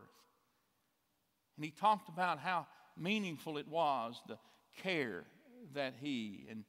And 1.56 1.64
he 1.64 1.72
talked 1.72 2.10
about 2.10 2.40
how 2.40 2.66
meaningful 2.98 3.58
it 3.58 3.68
was, 3.68 4.22
the 4.28 4.38
care 4.82 5.26
that 5.74 5.94
he 6.02 6.48
and, 6.50 6.64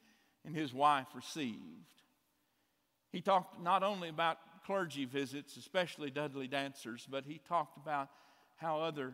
and 0.44 0.54
his 0.54 0.74
wife 0.74 1.06
received. 1.14 1.58
He 3.14 3.20
talked 3.20 3.62
not 3.62 3.84
only 3.84 4.08
about 4.08 4.38
clergy 4.66 5.04
visits, 5.04 5.56
especially 5.56 6.10
Dudley 6.10 6.48
dancers, 6.48 7.06
but 7.08 7.24
he 7.24 7.40
talked 7.48 7.76
about 7.76 8.08
how 8.56 8.80
other 8.80 9.12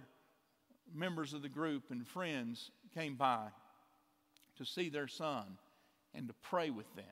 members 0.94 1.34
of 1.34 1.42
the 1.42 1.50
group 1.50 1.90
and 1.90 2.08
friends 2.08 2.70
came 2.94 3.16
by 3.16 3.48
to 4.56 4.64
see 4.64 4.88
their 4.88 5.06
son 5.06 5.58
and 6.14 6.28
to 6.28 6.34
pray 6.40 6.70
with 6.70 6.86
them. 6.96 7.04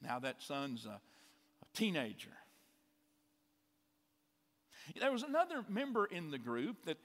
Now 0.00 0.18
that 0.20 0.40
son's 0.40 0.86
a, 0.86 0.98
a 0.98 1.66
teenager. 1.74 2.32
There 4.98 5.12
was 5.12 5.24
another 5.24 5.62
member 5.68 6.06
in 6.06 6.30
the 6.30 6.38
group 6.38 6.86
that, 6.86 6.96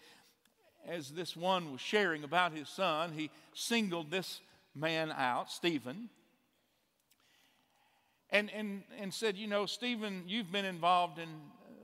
as 0.88 1.10
this 1.10 1.36
one 1.36 1.74
was 1.74 1.82
sharing 1.82 2.24
about 2.24 2.54
his 2.54 2.70
son, 2.70 3.12
he 3.12 3.32
singled 3.54 4.12
this 4.12 4.40
man 4.74 5.12
out, 5.12 5.52
Stephen, 5.52 6.10
and, 8.32 8.52
and, 8.52 8.84
and 9.00 9.14
said, 9.14 9.38
You 9.38 9.48
know, 9.48 9.66
Stephen, 9.66 10.24
you've 10.28 10.52
been 10.52 10.66
involved 10.66 11.20
in 11.20 11.30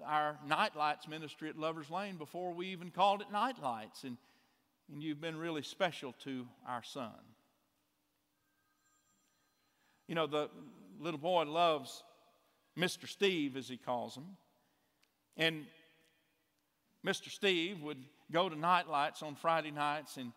our 0.06 0.38
nightlights 0.48 1.08
ministry 1.08 1.50
at 1.50 1.58
Lover's 1.58 1.90
Lane 1.90 2.18
before 2.18 2.54
we 2.54 2.68
even 2.68 2.92
called 2.92 3.22
it 3.22 3.32
nightlights, 3.32 4.04
and, 4.04 4.18
and 4.92 5.02
you've 5.02 5.22
been 5.22 5.38
really 5.38 5.64
special 5.64 6.14
to 6.24 6.48
our 6.68 6.84
son. 6.84 7.12
You 10.08 10.16
know, 10.16 10.28
the 10.28 10.50
little 11.00 11.20
boy 11.20 11.44
loves 11.46 12.04
Mr. 12.78 13.08
Steve, 13.08 13.58
as 13.58 13.68
he 13.68 13.78
calls 13.78 14.16
him. 14.16 14.26
And 15.38 15.66
Mr. 17.06 17.30
Steve 17.30 17.82
would 17.82 17.98
go 18.32 18.50
to 18.50 18.56
nightlights 18.56 19.24
on 19.24 19.36
Friday 19.36 19.72
nights 19.72 20.18
and 20.18 20.32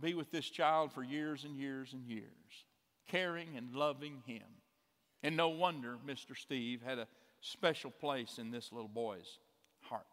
be 0.00 0.14
with 0.14 0.30
this 0.30 0.48
child 0.48 0.92
for 0.92 1.02
years 1.02 1.44
and 1.44 1.56
years 1.56 1.92
and 1.92 2.04
years, 2.06 2.24
caring 3.08 3.56
and 3.56 3.74
loving 3.74 4.22
him. 4.26 4.42
And 5.22 5.36
no 5.36 5.48
wonder 5.48 5.96
Mr. 6.06 6.36
Steve 6.36 6.80
had 6.84 6.98
a 6.98 7.08
special 7.40 7.90
place 7.90 8.38
in 8.38 8.50
this 8.50 8.72
little 8.72 8.88
boy's 8.88 9.38
heart. 9.80 10.06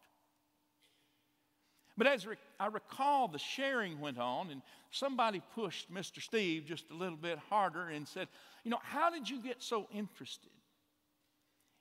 But 1.98 2.08
as 2.08 2.28
I 2.60 2.68
recall, 2.68 3.28
the 3.28 3.40
sharing 3.40 4.02
went 4.02 4.18
on, 4.18 4.50
and 4.50 4.62
somebody 4.92 5.42
pushed 5.54 5.94
Mr. 5.94 6.22
Steve 6.22 6.66
just 6.66 6.92
a 6.92 6.94
little 6.94 7.18
bit 7.18 7.40
harder 7.50 7.88
and 7.88 8.08
said, 8.08 8.28
You 8.64 8.72
know, 8.72 8.80
how 8.84 9.10
did 9.10 9.30
you 9.30 9.42
get 9.42 9.64
so 9.64 9.88
interested 9.94 10.52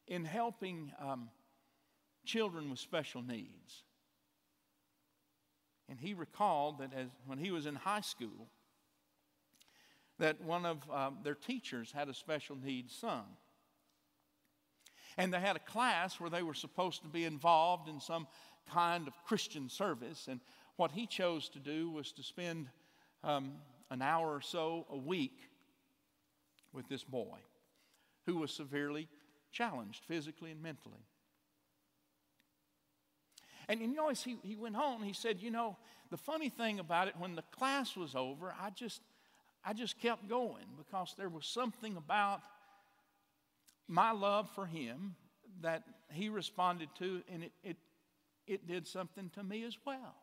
in 0.06 0.24
helping 0.24 0.92
um, 1.00 1.30
children 2.24 2.70
with 2.70 2.78
special 2.78 3.22
needs? 3.22 3.82
And 5.88 5.98
he 5.98 6.14
recalled 6.14 6.78
that 6.78 6.92
as, 6.94 7.08
when 7.26 7.38
he 7.38 7.50
was 7.50 7.66
in 7.66 7.74
high 7.74 8.00
school, 8.00 8.48
that 10.18 10.40
one 10.42 10.64
of 10.64 10.79
um, 10.90 11.18
their 11.22 11.35
teachers 11.35 11.92
had 11.92 12.09
a 12.09 12.14
special 12.14 12.57
needs 12.57 12.94
son. 12.94 13.22
And 15.16 15.33
they 15.33 15.40
had 15.40 15.57
a 15.57 15.61
class 15.61 16.18
where 16.18 16.31
they 16.31 16.42
were 16.42 16.55
supposed 16.55 17.03
to 17.03 17.09
be 17.09 17.24
involved 17.24 17.88
in 17.88 18.00
some 18.00 18.27
kind 18.72 19.07
of 19.07 19.14
Christian 19.24 19.68
service. 19.68 20.27
And 20.29 20.40
what 20.77 20.90
he 20.90 21.07
chose 21.07 21.48
to 21.50 21.59
do 21.59 21.90
was 21.90 22.12
to 22.12 22.22
spend 22.22 22.68
um, 23.22 23.53
an 23.90 24.03
hour 24.03 24.35
or 24.35 24.40
so 24.40 24.87
a 24.90 24.96
week 24.96 25.38
with 26.72 26.88
this 26.88 27.05
boy 27.05 27.38
who 28.27 28.38
was 28.38 28.50
severely 28.50 29.09
challenged 29.53 30.05
physically 30.05 30.50
and 30.50 30.62
mentally. 30.62 31.07
And 33.68 33.81
you 33.81 33.94
know, 33.94 34.11
as 34.11 34.22
he, 34.22 34.37
he 34.42 34.57
went 34.57 34.77
on, 34.77 35.03
he 35.03 35.12
said, 35.12 35.40
You 35.40 35.50
know, 35.50 35.77
the 36.11 36.16
funny 36.16 36.48
thing 36.48 36.81
about 36.81 37.09
it, 37.09 37.14
when 37.18 37.35
the 37.35 37.44
class 37.50 37.96
was 37.96 38.14
over, 38.14 38.55
I 38.61 38.70
just, 38.70 39.00
I 39.64 39.72
just 39.72 39.98
kept 39.98 40.29
going 40.29 40.66
because 40.77 41.14
there 41.16 41.29
was 41.29 41.46
something 41.46 41.96
about 41.96 42.40
my 43.88 44.12
love 44.12 44.48
for 44.55 44.66
him 44.66 45.14
that 45.62 45.83
he 46.11 46.29
responded 46.29 46.88
to, 46.98 47.22
and 47.33 47.44
it, 47.44 47.53
it, 47.62 47.77
it 48.46 48.66
did 48.66 48.87
something 48.87 49.31
to 49.35 49.42
me 49.42 49.64
as 49.64 49.77
well. 49.87 50.14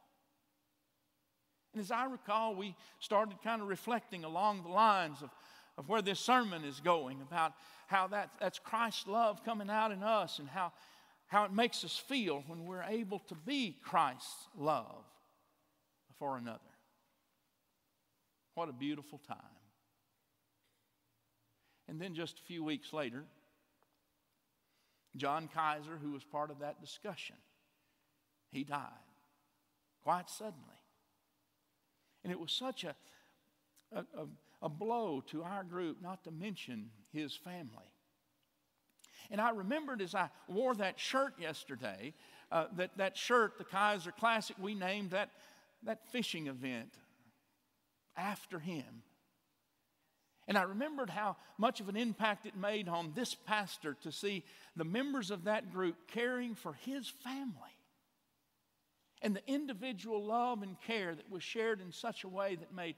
And 1.74 1.82
as 1.82 1.92
I 1.92 2.06
recall, 2.06 2.56
we 2.56 2.76
started 3.00 3.42
kind 3.44 3.62
of 3.62 3.68
reflecting 3.68 4.24
along 4.24 4.64
the 4.64 4.70
lines 4.70 5.22
of, 5.22 5.30
of 5.78 5.88
where 5.90 6.02
this 6.02 6.20
sermon 6.20 6.64
is 6.64 6.80
going 6.80 7.22
about 7.22 7.54
how 7.88 8.08
that, 8.08 8.30
that's 8.40 8.60
Christ's 8.60 9.08
love 9.08 9.44
coming 9.44 9.70
out 9.70 9.92
in 9.92 10.04
us 10.04 10.40
and 10.40 10.50
how, 10.50 10.74
how 11.28 11.46
it 11.46 11.54
makes 11.54 11.84
us 11.84 11.98
feel 11.98 12.44
when 12.48 12.66
we're 12.66 12.84
able 12.84 13.20
to 13.20 13.36
be 13.36 13.78
Christ's 13.84 14.48
love 14.58 15.06
for 16.20 16.38
another. 16.38 16.60
What 18.56 18.70
a 18.70 18.74
beautiful 18.74 19.20
time. 19.28 19.38
And 21.88 22.00
then 22.00 22.14
just 22.14 22.40
a 22.40 22.44
few 22.44 22.64
weeks 22.64 22.94
later, 22.94 23.24
John 25.18 25.50
Kaiser, 25.54 25.98
who 26.02 26.12
was 26.12 26.24
part 26.24 26.52
of 26.52 26.60
that 26.60 26.80
discussion, 26.82 27.36
he 28.52 28.64
died 28.64 28.88
quite 30.04 30.30
suddenly. 30.30 30.58
And 32.24 32.32
it 32.32 32.40
was 32.40 32.52
such 32.52 32.84
a, 32.84 32.96
a, 33.94 34.04
a, 34.62 34.70
blow 34.70 35.22
to 35.32 35.44
our 35.44 35.64
group, 35.64 36.02
not 36.02 36.24
to 36.26 36.32
mention 36.32 36.92
his 37.12 37.36
family. 37.36 37.92
And 39.30 39.42
I 39.42 39.52
remembered 39.52 40.02
as 40.02 40.14
I 40.14 40.30
wore 40.48 40.76
that 40.76 41.00
shirt 41.00 41.34
yesterday, 41.40 42.14
uh, 42.52 42.66
that, 42.78 42.92
that 42.98 43.18
shirt, 43.18 43.58
the 43.58 43.64
Kaiser 43.64 44.12
Classic, 44.12 44.56
we 44.60 44.76
named 44.76 45.12
that, 45.12 45.30
that 45.84 46.08
fishing 46.12 46.48
event 46.48 46.94
after 48.18 48.60
him. 48.60 49.04
And 50.48 50.58
I 50.58 50.64
remembered 50.64 51.10
how 51.10 51.38
much 51.58 51.80
of 51.80 51.88
an 51.88 51.96
impact 51.96 52.46
it 52.46 52.58
made 52.58 52.90
on 52.90 53.14
this 53.16 53.36
pastor 53.36 53.96
to 54.02 54.12
see 54.12 54.44
the 54.76 54.84
members 54.84 55.32
of 55.32 55.46
that 55.46 55.72
group 55.72 55.96
caring 56.08 56.56
for 56.56 56.74
his 56.74 57.08
family. 57.08 57.78
And 59.22 59.36
the 59.36 59.48
individual 59.48 60.26
love 60.26 60.64
and 60.64 60.76
care 60.82 61.14
that 61.14 61.30
was 61.30 61.44
shared 61.44 61.80
in 61.80 61.92
such 61.92 62.24
a 62.24 62.28
way 62.28 62.56
that 62.56 62.74
made 62.74 62.96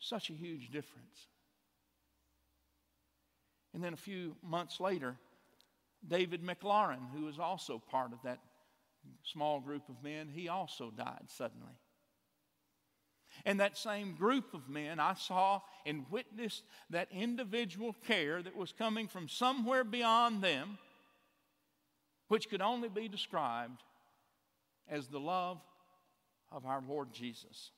such 0.00 0.30
a 0.30 0.32
huge 0.32 0.70
difference. 0.70 1.28
And 3.74 3.84
then 3.84 3.92
a 3.92 3.98
few 3.98 4.34
months 4.42 4.80
later, 4.80 5.16
David 6.06 6.42
McLaurin, 6.42 7.10
who 7.14 7.26
was 7.26 7.38
also 7.38 7.82
part 7.90 8.12
of 8.12 8.18
that 8.24 8.38
small 9.24 9.60
group 9.60 9.88
of 9.88 10.02
men, 10.02 10.28
he 10.28 10.48
also 10.48 10.90
died 10.90 11.26
suddenly. 11.26 11.74
And 13.44 13.60
that 13.60 13.78
same 13.78 14.14
group 14.14 14.54
of 14.54 14.68
men, 14.68 14.98
I 15.00 15.14
saw 15.14 15.60
and 15.86 16.04
witnessed 16.10 16.64
that 16.90 17.08
individual 17.12 17.94
care 18.06 18.42
that 18.42 18.56
was 18.56 18.72
coming 18.72 19.08
from 19.08 19.28
somewhere 19.28 19.84
beyond 19.84 20.42
them, 20.42 20.78
which 22.28 22.48
could 22.48 22.60
only 22.60 22.88
be 22.88 23.08
described 23.08 23.82
as 24.88 25.08
the 25.08 25.20
love 25.20 25.60
of 26.50 26.66
our 26.66 26.82
Lord 26.86 27.12
Jesus. 27.12 27.70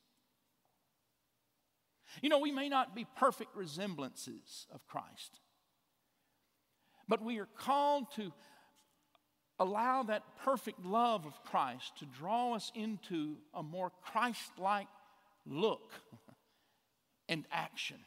You 2.22 2.28
know, 2.28 2.38
we 2.38 2.50
may 2.50 2.68
not 2.68 2.94
be 2.94 3.06
perfect 3.16 3.54
resemblances 3.54 4.66
of 4.72 4.86
Christ, 4.86 5.40
but 7.08 7.22
we 7.22 7.38
are 7.38 7.48
called 7.56 8.10
to 8.16 8.32
allow 9.58 10.02
that 10.04 10.22
perfect 10.42 10.84
love 10.84 11.26
of 11.26 11.44
Christ 11.44 11.98
to 11.98 12.06
draw 12.06 12.54
us 12.54 12.72
into 12.74 13.36
a 13.54 13.62
more 13.62 13.92
Christ 14.02 14.52
like 14.58 14.88
look 15.50 15.92
and 17.28 17.44
action. 17.52 17.98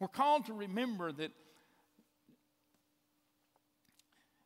We're 0.00 0.08
called 0.08 0.46
to 0.46 0.52
remember 0.52 1.10
that, 1.12 1.32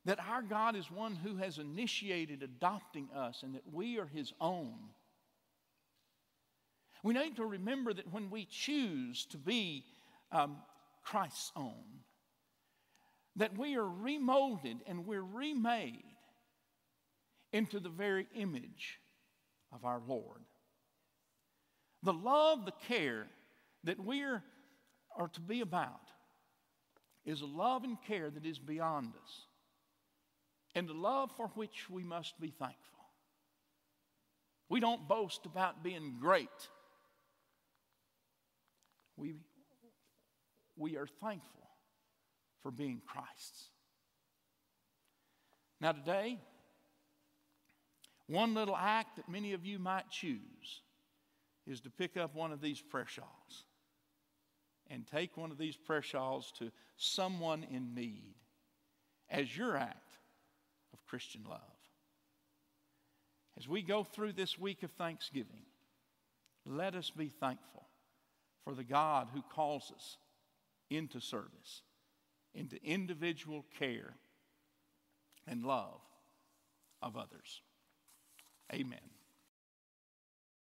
that 0.04 0.18
our 0.28 0.42
God 0.42 0.76
is 0.76 0.90
one 0.90 1.14
who 1.16 1.36
has 1.36 1.58
initiated 1.58 2.42
adopting 2.42 3.08
us 3.14 3.42
and 3.42 3.54
that 3.54 3.64
we 3.72 3.98
are 3.98 4.06
His 4.06 4.32
own. 4.40 4.74
We 7.02 7.14
need 7.14 7.36
to 7.36 7.44
remember 7.44 7.92
that 7.92 8.12
when 8.12 8.30
we 8.30 8.46
choose 8.48 9.26
to 9.26 9.38
be 9.38 9.84
um, 10.30 10.58
Christ's 11.02 11.50
own, 11.56 12.04
that 13.36 13.56
we 13.56 13.76
are 13.76 13.88
remolded 13.88 14.78
and 14.86 15.06
we're 15.06 15.22
remade 15.22 16.04
into 17.52 17.80
the 17.80 17.88
very 17.88 18.28
image 18.34 19.00
of 19.72 19.84
our 19.84 20.00
Lord. 20.06 20.42
The 22.02 22.12
love, 22.12 22.64
the 22.64 22.72
care 22.88 23.26
that 23.84 24.02
we 24.02 24.22
are, 24.22 24.42
are 25.16 25.28
to 25.28 25.40
be 25.40 25.60
about 25.60 26.00
is 27.24 27.42
a 27.42 27.46
love 27.46 27.84
and 27.84 27.96
care 28.06 28.30
that 28.30 28.46
is 28.46 28.58
beyond 28.58 29.12
us, 29.22 29.46
and 30.74 30.88
a 30.88 30.94
love 30.94 31.30
for 31.36 31.48
which 31.48 31.90
we 31.90 32.02
must 32.02 32.40
be 32.40 32.48
thankful. 32.58 33.04
We 34.68 34.80
don't 34.80 35.06
boast 35.06 35.44
about 35.46 35.82
being 35.82 36.16
great. 36.20 36.48
We, 39.16 39.34
we 40.76 40.96
are 40.96 41.08
thankful 41.20 41.68
for 42.62 42.70
being 42.70 43.02
Christ's. 43.06 43.68
Now, 45.80 45.92
today, 45.92 46.38
One 48.30 48.54
little 48.54 48.76
act 48.76 49.16
that 49.16 49.28
many 49.28 49.54
of 49.54 49.66
you 49.66 49.80
might 49.80 50.08
choose 50.08 50.82
is 51.66 51.80
to 51.80 51.90
pick 51.90 52.16
up 52.16 52.34
one 52.34 52.52
of 52.52 52.60
these 52.60 52.80
prayer 52.80 53.06
shawls 53.06 53.64
and 54.88 55.06
take 55.06 55.36
one 55.36 55.50
of 55.50 55.58
these 55.58 55.76
prayer 55.76 56.02
shawls 56.02 56.52
to 56.58 56.70
someone 56.96 57.64
in 57.70 57.94
need 57.94 58.34
as 59.30 59.56
your 59.56 59.76
act 59.76 60.16
of 60.92 61.04
Christian 61.06 61.42
love. 61.48 61.60
As 63.56 63.68
we 63.68 63.82
go 63.82 64.02
through 64.02 64.32
this 64.32 64.58
week 64.58 64.82
of 64.82 64.90
Thanksgiving, 64.92 65.64
let 66.66 66.94
us 66.94 67.10
be 67.10 67.28
thankful 67.28 67.86
for 68.64 68.74
the 68.74 68.84
God 68.84 69.28
who 69.32 69.42
calls 69.42 69.92
us 69.94 70.16
into 70.90 71.20
service, 71.20 71.82
into 72.54 72.82
individual 72.84 73.64
care 73.78 74.14
and 75.46 75.64
love 75.64 76.00
of 77.02 77.16
others. 77.16 77.62
Amen. 78.72 78.98